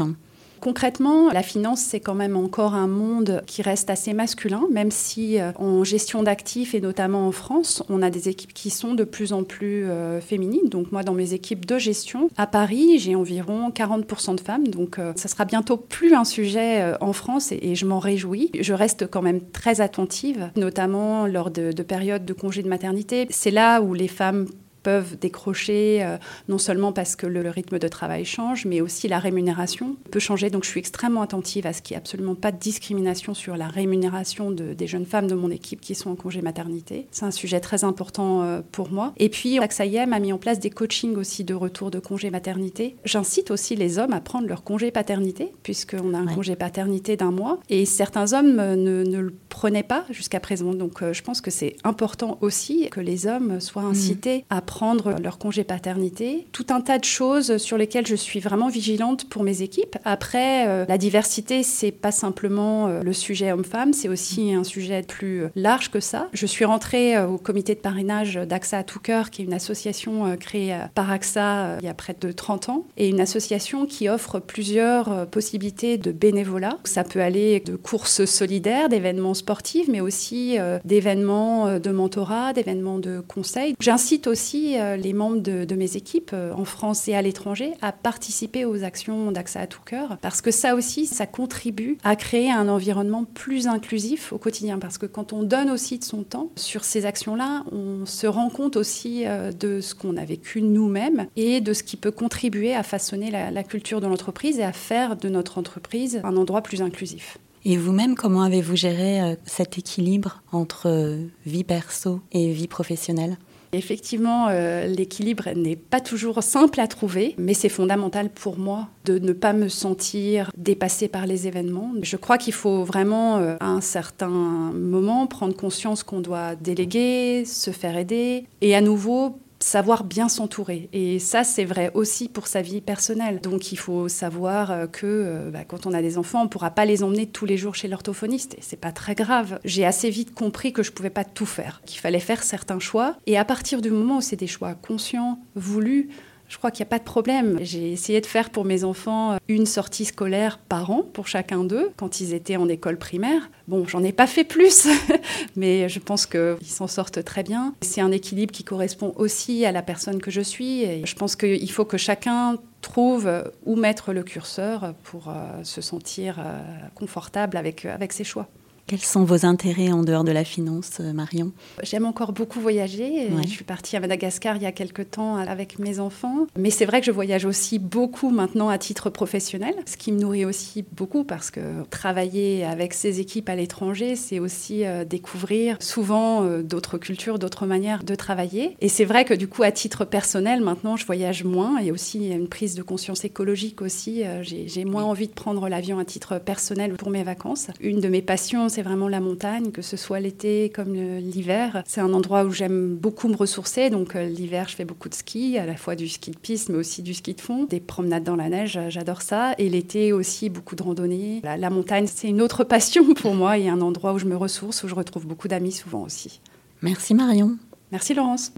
Concrètement, 0.64 1.28
la 1.30 1.42
finance, 1.42 1.80
c'est 1.82 2.00
quand 2.00 2.14
même 2.14 2.38
encore 2.38 2.72
un 2.72 2.86
monde 2.86 3.42
qui 3.46 3.60
reste 3.60 3.90
assez 3.90 4.14
masculin, 4.14 4.62
même 4.70 4.90
si 4.90 5.38
euh, 5.38 5.52
en 5.56 5.84
gestion 5.84 6.22
d'actifs 6.22 6.74
et 6.74 6.80
notamment 6.80 7.28
en 7.28 7.32
France, 7.32 7.82
on 7.90 8.00
a 8.00 8.08
des 8.08 8.30
équipes 8.30 8.54
qui 8.54 8.70
sont 8.70 8.94
de 8.94 9.04
plus 9.04 9.34
en 9.34 9.44
plus 9.44 9.84
euh, 9.84 10.22
féminines. 10.22 10.70
Donc 10.70 10.90
moi, 10.90 11.02
dans 11.02 11.12
mes 11.12 11.34
équipes 11.34 11.66
de 11.66 11.76
gestion, 11.76 12.30
à 12.38 12.46
Paris, 12.46 12.98
j'ai 12.98 13.14
environ 13.14 13.68
40% 13.68 14.36
de 14.36 14.40
femmes. 14.40 14.66
Donc 14.68 14.98
euh, 14.98 15.12
ça 15.16 15.28
sera 15.28 15.44
bientôt 15.44 15.76
plus 15.76 16.14
un 16.14 16.24
sujet 16.24 16.94
en 17.02 17.12
France 17.12 17.52
et, 17.52 17.74
je 17.74 17.84
m'en 17.84 17.98
réjouis. 17.98 18.50
Je 18.58 18.72
reste 18.72 19.06
quand 19.06 19.20
même 19.20 19.42
très 19.42 19.82
attentive, 19.82 20.50
notamment 20.56 21.26
lors 21.26 21.50
de, 21.50 21.72
de 21.72 21.82
périodes 21.82 22.24
de 22.24 22.32
congé 22.32 22.62
de 22.62 22.70
maternité. 22.70 23.26
C'est 23.28 23.50
là 23.50 23.82
où 23.82 23.92
les 23.92 24.08
femmes 24.08 24.46
peuvent 24.84 25.18
décrocher, 25.18 26.04
euh, 26.04 26.18
non 26.48 26.58
seulement 26.58 26.92
parce 26.92 27.16
que 27.16 27.26
le, 27.26 27.50
rythme 27.50 27.78
de 27.78 27.88
travail 27.88 28.24
change, 28.24 28.66
mais 28.66 28.80
aussi 28.80 29.08
la 29.08 29.18
rémunération 29.18 29.96
peut 30.10 30.20
changer. 30.20 30.50
Donc 30.50 30.64
je 30.64 30.68
suis 30.68 30.78
extrêmement 30.78 31.22
attentive 31.22 31.66
à 31.66 31.72
ce 31.72 31.82
qu'il 31.82 31.94
n'y 31.94 31.96
ait 31.96 32.02
absolument 32.02 32.34
pas 32.36 32.52
de 32.52 32.58
discrimination 32.58 33.34
sur 33.34 33.56
la 33.56 33.66
rémunération 33.66 34.50
de, 34.50 34.74
des 34.74 34.86
jeunes 34.86 35.06
femmes 35.06 35.26
de 35.26 35.34
mon 35.34 35.50
équipe 35.50 35.80
qui 35.80 35.94
sont 35.94 36.10
en 36.10 36.14
congé 36.14 36.42
maternité. 36.42 37.08
C'est 37.10 37.24
un 37.24 37.30
sujet 37.30 37.60
très 37.60 37.82
important 37.82 38.42
euh, 38.42 38.60
pour 38.70 38.90
moi. 38.90 39.12
Et 39.16 39.30
puis, 39.30 39.58
AXAIM 39.58 40.12
a 40.12 40.20
mis 40.20 40.32
en 40.32 40.38
place 40.38 40.60
des 40.60 40.70
coachings 40.70 41.16
aussi 41.16 41.44
de 41.44 41.54
retour 41.54 41.90
de 41.90 41.98
congé 41.98 42.30
maternité. 42.30 42.96
J'incite 43.04 43.50
aussi 43.50 43.74
les 43.76 43.98
hommes 43.98 44.12
à 44.12 44.20
prendre 44.20 44.46
leur 44.46 44.62
congé 44.62 44.90
paternité, 44.90 45.52
puisqu'on 45.62 46.12
a 46.14 46.18
un 46.18 46.26
congé 46.26 46.56
paternité 46.56 47.16
d'un 47.16 47.30
mois. 47.30 47.58
Et 47.70 47.86
certains 47.86 48.34
hommes 48.34 48.58
euh, 48.58 48.76
ne, 48.76 49.02
ne 49.02 49.18
le 49.18 49.34
prenaient 49.48 49.82
pas 49.82 50.04
jusqu'à 50.10 50.40
présent. 50.40 50.74
Donc 50.74 51.02
je 51.12 51.22
pense 51.22 51.40
que 51.40 51.50
c'est 51.50 51.76
important 51.84 52.36
aussi 52.42 52.88
que 52.90 53.00
les 53.00 53.26
hommes 53.26 53.60
soient 53.60 53.82
mmh. 53.82 53.90
incités 53.90 54.44
à 54.50 54.60
prendre 54.60 54.73
prendre 54.74 55.14
leur 55.22 55.38
congé 55.38 55.62
paternité. 55.62 56.48
Tout 56.50 56.66
un 56.70 56.80
tas 56.80 56.98
de 56.98 57.04
choses 57.04 57.58
sur 57.58 57.78
lesquelles 57.78 58.08
je 58.08 58.16
suis 58.16 58.40
vraiment 58.40 58.68
vigilante 58.68 59.28
pour 59.28 59.44
mes 59.44 59.62
équipes. 59.62 59.96
Après, 60.04 60.66
euh, 60.66 60.84
la 60.88 60.98
diversité, 60.98 61.62
c'est 61.62 61.92
pas 61.92 62.10
simplement 62.10 62.88
euh, 62.88 63.04
le 63.04 63.12
sujet 63.12 63.52
homme-femme, 63.52 63.92
c'est 63.92 64.08
aussi 64.08 64.52
un 64.52 64.64
sujet 64.64 65.02
plus 65.02 65.44
large 65.54 65.92
que 65.92 66.00
ça. 66.00 66.28
Je 66.32 66.44
suis 66.44 66.64
rentrée 66.64 67.16
euh, 67.16 67.28
au 67.28 67.38
comité 67.38 67.76
de 67.76 67.78
parrainage 67.78 68.34
d'AXA 68.34 68.78
à 68.78 68.82
tout 68.82 68.98
cœur, 68.98 69.30
qui 69.30 69.42
est 69.42 69.44
une 69.44 69.54
association 69.54 70.36
créée 70.40 70.76
par 70.96 71.08
AXA 71.08 71.78
il 71.80 71.86
y 71.86 71.88
a 71.88 71.94
près 71.94 72.16
de 72.20 72.32
30 72.32 72.68
ans, 72.68 72.84
et 72.96 73.08
une 73.08 73.20
association 73.20 73.86
qui 73.86 74.08
offre 74.08 74.40
plusieurs 74.40 75.28
possibilités 75.28 75.98
de 75.98 76.10
bénévolat. 76.10 76.78
Ça 76.82 77.04
peut 77.04 77.20
aller 77.20 77.60
de 77.60 77.76
courses 77.76 78.24
solidaires, 78.24 78.88
d'événements 78.88 79.34
sportifs, 79.34 79.86
mais 79.86 80.00
aussi 80.00 80.58
d'événements 80.84 81.78
de 81.78 81.90
mentorat, 81.92 82.52
d'événements 82.52 82.98
de 82.98 83.20
conseil. 83.20 83.76
J'incite 83.78 84.26
aussi 84.26 84.63
euh, 84.76 84.96
les 84.96 85.12
membres 85.12 85.40
de, 85.40 85.74
mes 85.74 85.96
équipes 85.96 86.30
euh, 86.32 86.52
en 86.52 86.64
France 86.64 87.08
et 87.08 87.14
à 87.14 87.22
l'étranger 87.22 87.72
à 87.82 87.92
participer 87.92 88.64
aux 88.64 88.84
actions 88.84 89.30
d'AXA 89.32 89.60
à 89.60 89.66
tout 89.66 89.82
cœur. 89.84 90.18
Parce 90.20 90.40
que 90.40 90.50
ça 90.50 90.74
aussi, 90.74 91.06
ça 91.06 91.26
contribue 91.26 91.98
à 92.04 92.16
créer 92.16 92.50
un 92.50 92.68
environnement 92.68 93.24
plus 93.24 93.66
inclusif 93.66 94.32
au 94.32 94.38
quotidien. 94.38 94.78
Parce 94.78 94.98
que 94.98 95.06
quand 95.06 95.32
on 95.32 95.42
donne 95.42 95.70
aussi 95.70 95.98
de 95.98 96.04
son 96.04 96.22
temps 96.22 96.50
sur 96.56 96.84
ces 96.84 97.06
actions-là, 97.06 97.64
on 97.72 98.06
se 98.06 98.26
rend 98.26 98.50
compte 98.50 98.76
aussi 98.76 99.26
euh, 99.26 99.52
de 99.52 99.80
ce 99.80 99.94
qu'on 99.94 100.16
a 100.16 100.24
vécu 100.24 100.62
nous-mêmes 100.62 101.26
et 101.36 101.60
de 101.60 101.72
ce 101.72 101.82
qui 101.82 101.96
peut 101.96 102.10
contribuer 102.10 102.74
à 102.74 102.82
façonner 102.82 103.30
la 103.30 103.62
culture 103.62 104.00
de 104.00 104.06
l'entreprise 104.06 104.58
et 104.58 104.64
à 104.64 104.72
faire 104.72 105.16
de 105.16 105.28
notre 105.28 105.58
entreprise 105.58 106.20
un 106.24 106.36
endroit 106.36 106.62
plus 106.62 106.82
inclusif. 106.82 107.38
Et 107.64 107.76
vous-même, 107.76 108.14
comment 108.14 108.42
avez-vous 108.42 108.76
géré 108.76 109.36
cet 109.46 109.78
équilibre 109.78 110.42
entre 110.52 111.18
vie 111.46 111.64
perso 111.64 112.20
et 112.32 112.52
vie 112.52 112.68
professionnelle? 112.68 113.38
Effectivement, 113.76 114.46
euh, 114.50 114.86
l'équilibre 114.86 115.48
n'est 115.54 115.76
pas 115.76 116.00
toujours 116.00 116.42
simple 116.42 116.80
à 116.80 116.86
trouver, 116.86 117.34
mais 117.38 117.54
c'est 117.54 117.68
fondamental 117.68 118.30
pour 118.30 118.58
moi 118.58 118.88
de 119.04 119.18
ne 119.18 119.32
pas 119.32 119.52
me 119.52 119.68
sentir 119.68 120.50
dépassée 120.56 121.08
par 121.08 121.26
les 121.26 121.46
événements. 121.46 121.92
Je 122.02 122.16
crois 122.16 122.38
qu'il 122.38 122.52
faut 122.52 122.84
vraiment, 122.84 123.38
euh, 123.38 123.56
à 123.60 123.68
un 123.68 123.80
certain 123.80 124.28
moment, 124.28 125.26
prendre 125.26 125.54
conscience 125.56 126.02
qu'on 126.02 126.20
doit 126.20 126.54
déléguer, 126.54 127.44
se 127.44 127.70
faire 127.70 127.96
aider, 127.96 128.46
et 128.60 128.74
à 128.74 128.80
nouveau 128.80 129.38
savoir 129.64 130.04
bien 130.04 130.28
s'entourer. 130.28 130.90
Et 130.92 131.18
ça, 131.18 131.42
c'est 131.42 131.64
vrai 131.64 131.90
aussi 131.94 132.28
pour 132.28 132.48
sa 132.48 132.60
vie 132.60 132.82
personnelle. 132.82 133.40
Donc, 133.40 133.72
il 133.72 133.76
faut 133.76 134.08
savoir 134.08 134.70
euh, 134.70 134.86
que 134.86 135.06
euh, 135.06 135.50
bah, 135.50 135.64
quand 135.64 135.86
on 135.86 135.94
a 135.94 136.02
des 136.02 136.18
enfants, 136.18 136.42
on 136.42 136.44
ne 136.44 136.48
pourra 136.48 136.70
pas 136.70 136.84
les 136.84 137.02
emmener 137.02 137.26
tous 137.26 137.46
les 137.46 137.56
jours 137.56 137.74
chez 137.74 137.88
l'orthophoniste. 137.88 138.54
Et 138.54 138.60
c'est 138.60 138.76
pas 138.76 138.92
très 138.92 139.14
grave. 139.14 139.58
J'ai 139.64 139.86
assez 139.86 140.10
vite 140.10 140.34
compris 140.34 140.74
que 140.74 140.82
je 140.82 140.92
pouvais 140.92 141.10
pas 141.10 141.24
tout 141.24 141.46
faire, 141.46 141.80
qu'il 141.86 141.98
fallait 141.98 142.20
faire 142.20 142.42
certains 142.42 142.78
choix. 142.78 143.16
Et 143.26 143.38
à 143.38 143.44
partir 143.46 143.80
du 143.80 143.90
moment 143.90 144.18
où 144.18 144.20
c'est 144.20 144.36
des 144.36 144.46
choix 144.46 144.74
conscients, 144.74 145.38
voulus, 145.54 146.10
je 146.48 146.58
crois 146.58 146.70
qu'il 146.70 146.84
n'y 146.84 146.88
a 146.88 146.90
pas 146.90 146.98
de 146.98 147.04
problème. 147.04 147.58
J'ai 147.62 147.92
essayé 147.92 148.20
de 148.20 148.26
faire 148.26 148.50
pour 148.50 148.64
mes 148.64 148.84
enfants 148.84 149.32
euh, 149.32 149.36
une 149.48 149.66
sortie 149.66 150.04
scolaire 150.04 150.58
par 150.58 150.90
an 150.90 151.02
pour 151.02 151.26
chacun 151.26 151.64
d'eux 151.64 151.90
quand 151.96 152.20
ils 152.20 152.34
étaient 152.34 152.56
en 152.56 152.68
école 152.68 152.98
primaire. 152.98 153.50
Bon, 153.66 153.86
j'en 153.86 154.02
ai 154.02 154.12
pas 154.12 154.26
fait 154.26 154.44
plus, 154.44 154.86
mais 155.56 155.88
je 155.88 155.98
pense 155.98 156.26
qu'ils 156.26 156.56
s'en 156.66 156.86
sortent 156.86 157.24
très 157.24 157.42
bien. 157.42 157.74
C'est 157.80 158.00
un 158.00 158.12
équilibre 158.12 158.52
qui 158.52 158.64
correspond 158.64 159.14
aussi 159.16 159.64
à 159.64 159.72
la 159.72 159.82
personne 159.82 160.20
que 160.20 160.30
je 160.30 160.40
suis. 160.40 161.04
Je 161.04 161.14
pense 161.14 161.36
qu'il 161.36 161.70
faut 161.70 161.84
que 161.84 161.96
chacun 161.96 162.58
trouve 162.82 163.30
où 163.64 163.76
mettre 163.76 164.12
le 164.12 164.22
curseur 164.22 164.94
pour 165.04 165.28
euh, 165.28 165.64
se 165.64 165.80
sentir 165.80 166.38
euh, 166.38 166.60
confortable 166.94 167.56
avec 167.56 167.86
ses 168.12 168.24
choix. 168.24 168.48
Quels 168.86 169.00
sont 169.00 169.24
vos 169.24 169.46
intérêts 169.46 169.90
en 169.90 170.02
dehors 170.02 170.24
de 170.24 170.32
la 170.32 170.44
finance, 170.44 170.98
euh, 171.00 171.14
Marion? 171.14 171.52
J'aime 171.82 172.04
encore 172.04 172.34
beaucoup 172.34 172.60
voyager. 172.60 173.30
Je 173.42 173.48
suis 173.48 173.64
partie 173.64 173.96
à 173.96 174.00
Madagascar 174.00 174.56
il 174.56 174.62
y 174.62 174.66
a 174.66 174.72
quelques 174.72 175.12
temps 175.12 175.36
avec 175.36 175.78
mes 175.78 176.00
enfants. 176.00 176.46
Mais 176.58 176.68
c'est 176.68 176.84
vrai 176.84 177.00
que 177.00 177.06
je 177.06 177.10
voyage 177.10 177.46
aussi 177.46 177.78
beaucoup 177.78 178.28
maintenant 178.28 178.68
à 178.68 178.76
titre 178.76 179.08
professionnel, 179.08 179.74
ce 179.86 179.96
qui 179.96 180.12
me 180.12 180.20
nourrit 180.20 180.44
aussi 180.44 180.84
beaucoup 180.92 181.24
parce 181.24 181.50
que 181.50 181.60
travailler 181.88 182.64
avec 182.64 182.92
ces 182.92 183.20
équipes 183.20 183.48
à 183.48 183.56
l'étranger, 183.56 184.16
c'est 184.16 184.38
aussi 184.38 184.84
euh, 184.84 185.06
découvrir 185.06 185.78
souvent 185.80 186.44
euh, 186.44 186.62
d'autres 186.62 186.98
cultures, 186.98 187.38
d'autres 187.38 187.64
manières 187.64 188.04
de 188.04 188.14
travailler. 188.14 188.76
Et 188.82 188.90
c'est 188.90 189.06
vrai 189.06 189.24
que 189.24 189.32
du 189.32 189.48
coup, 189.48 189.62
à 189.62 189.72
titre 189.72 190.04
personnel, 190.04 190.60
maintenant, 190.60 190.98
je 190.98 191.06
voyage 191.06 191.42
moins. 191.44 191.78
Il 191.80 191.86
y 191.86 191.90
a 191.90 191.92
aussi 191.92 192.28
une 192.28 192.48
prise 192.48 192.74
de 192.74 192.82
conscience 192.82 193.24
écologique 193.24 193.80
aussi. 193.80 194.24
J'ai 194.42 194.84
moins 194.84 195.04
envie 195.04 195.28
de 195.28 195.32
prendre 195.32 195.70
l'avion 195.70 195.98
à 195.98 196.04
titre 196.04 196.38
personnel 196.38 196.92
pour 196.94 197.08
mes 197.08 197.22
vacances. 197.22 197.68
Une 197.80 198.00
de 198.00 198.08
mes 198.08 198.20
passions, 198.20 198.68
c'est 198.74 198.82
vraiment 198.82 199.08
la 199.08 199.20
montagne, 199.20 199.70
que 199.70 199.82
ce 199.82 199.96
soit 199.96 200.18
l'été 200.18 200.68
comme 200.74 200.94
l'hiver. 200.94 201.84
C'est 201.86 202.00
un 202.00 202.12
endroit 202.12 202.44
où 202.44 202.50
j'aime 202.50 202.96
beaucoup 202.96 203.28
me 203.28 203.36
ressourcer. 203.36 203.88
Donc 203.88 204.16
euh, 204.16 204.28
l'hiver, 204.28 204.68
je 204.68 204.74
fais 204.74 204.84
beaucoup 204.84 205.08
de 205.08 205.14
ski, 205.14 205.58
à 205.58 205.64
la 205.64 205.76
fois 205.76 205.94
du 205.94 206.08
ski 206.08 206.32
de 206.32 206.36
piste, 206.36 206.70
mais 206.70 206.78
aussi 206.78 207.00
du 207.00 207.14
ski 207.14 207.34
de 207.34 207.40
fond. 207.40 207.64
Des 207.64 207.78
promenades 207.78 208.24
dans 208.24 208.34
la 208.34 208.48
neige, 208.48 208.80
j'adore 208.88 209.22
ça. 209.22 209.54
Et 209.58 209.68
l'été 209.68 210.12
aussi, 210.12 210.50
beaucoup 210.50 210.74
de 210.74 210.82
randonnées. 210.82 211.40
La, 211.44 211.70
montagne, 211.70 212.08
c'est 212.12 212.28
une 212.28 212.42
autre 212.42 212.64
passion 212.74 213.14
pour 213.14 213.34
moi 213.34 213.58
et 213.58 213.68
un 213.68 213.80
endroit 213.80 214.12
où 214.12 214.18
je 214.18 214.26
me 214.26 214.36
ressource, 214.36 214.82
où 214.82 214.88
je 214.88 214.94
retrouve 214.96 215.24
beaucoup 215.24 215.46
d'amis 215.46 215.72
souvent 215.72 216.02
aussi. 216.02 216.40
Merci 216.82 217.14
Marion. 217.14 217.56
Merci 217.92 218.12
Laurence. 218.14 218.52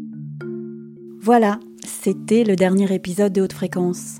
Voilà, 1.21 1.61
c'était 1.85 2.43
le 2.43 2.57
dernier 2.57 2.91
épisode 2.95 3.35
de 3.35 3.43
Haute 3.43 3.53
Fréquence. 3.53 4.17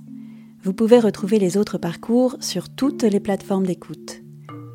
Vous 0.63 0.75
pouvez 0.75 0.99
retrouver 0.99 1.39
les 1.39 1.57
autres 1.57 1.79
parcours 1.79 2.37
sur 2.41 2.69
toutes 2.69 3.05
les 3.05 3.21
plateformes 3.21 3.67
d'écoute. 3.67 4.26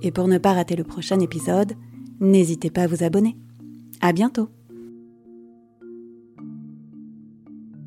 Et 0.01 0.11
pour 0.11 0.27
ne 0.27 0.37
pas 0.37 0.53
rater 0.53 0.75
le 0.75 0.83
prochain 0.83 1.19
épisode, 1.19 1.73
n'hésitez 2.19 2.69
pas 2.69 2.83
à 2.83 2.87
vous 2.87 3.03
abonner. 3.03 3.37
À 4.01 4.13
bientôt! 4.13 4.49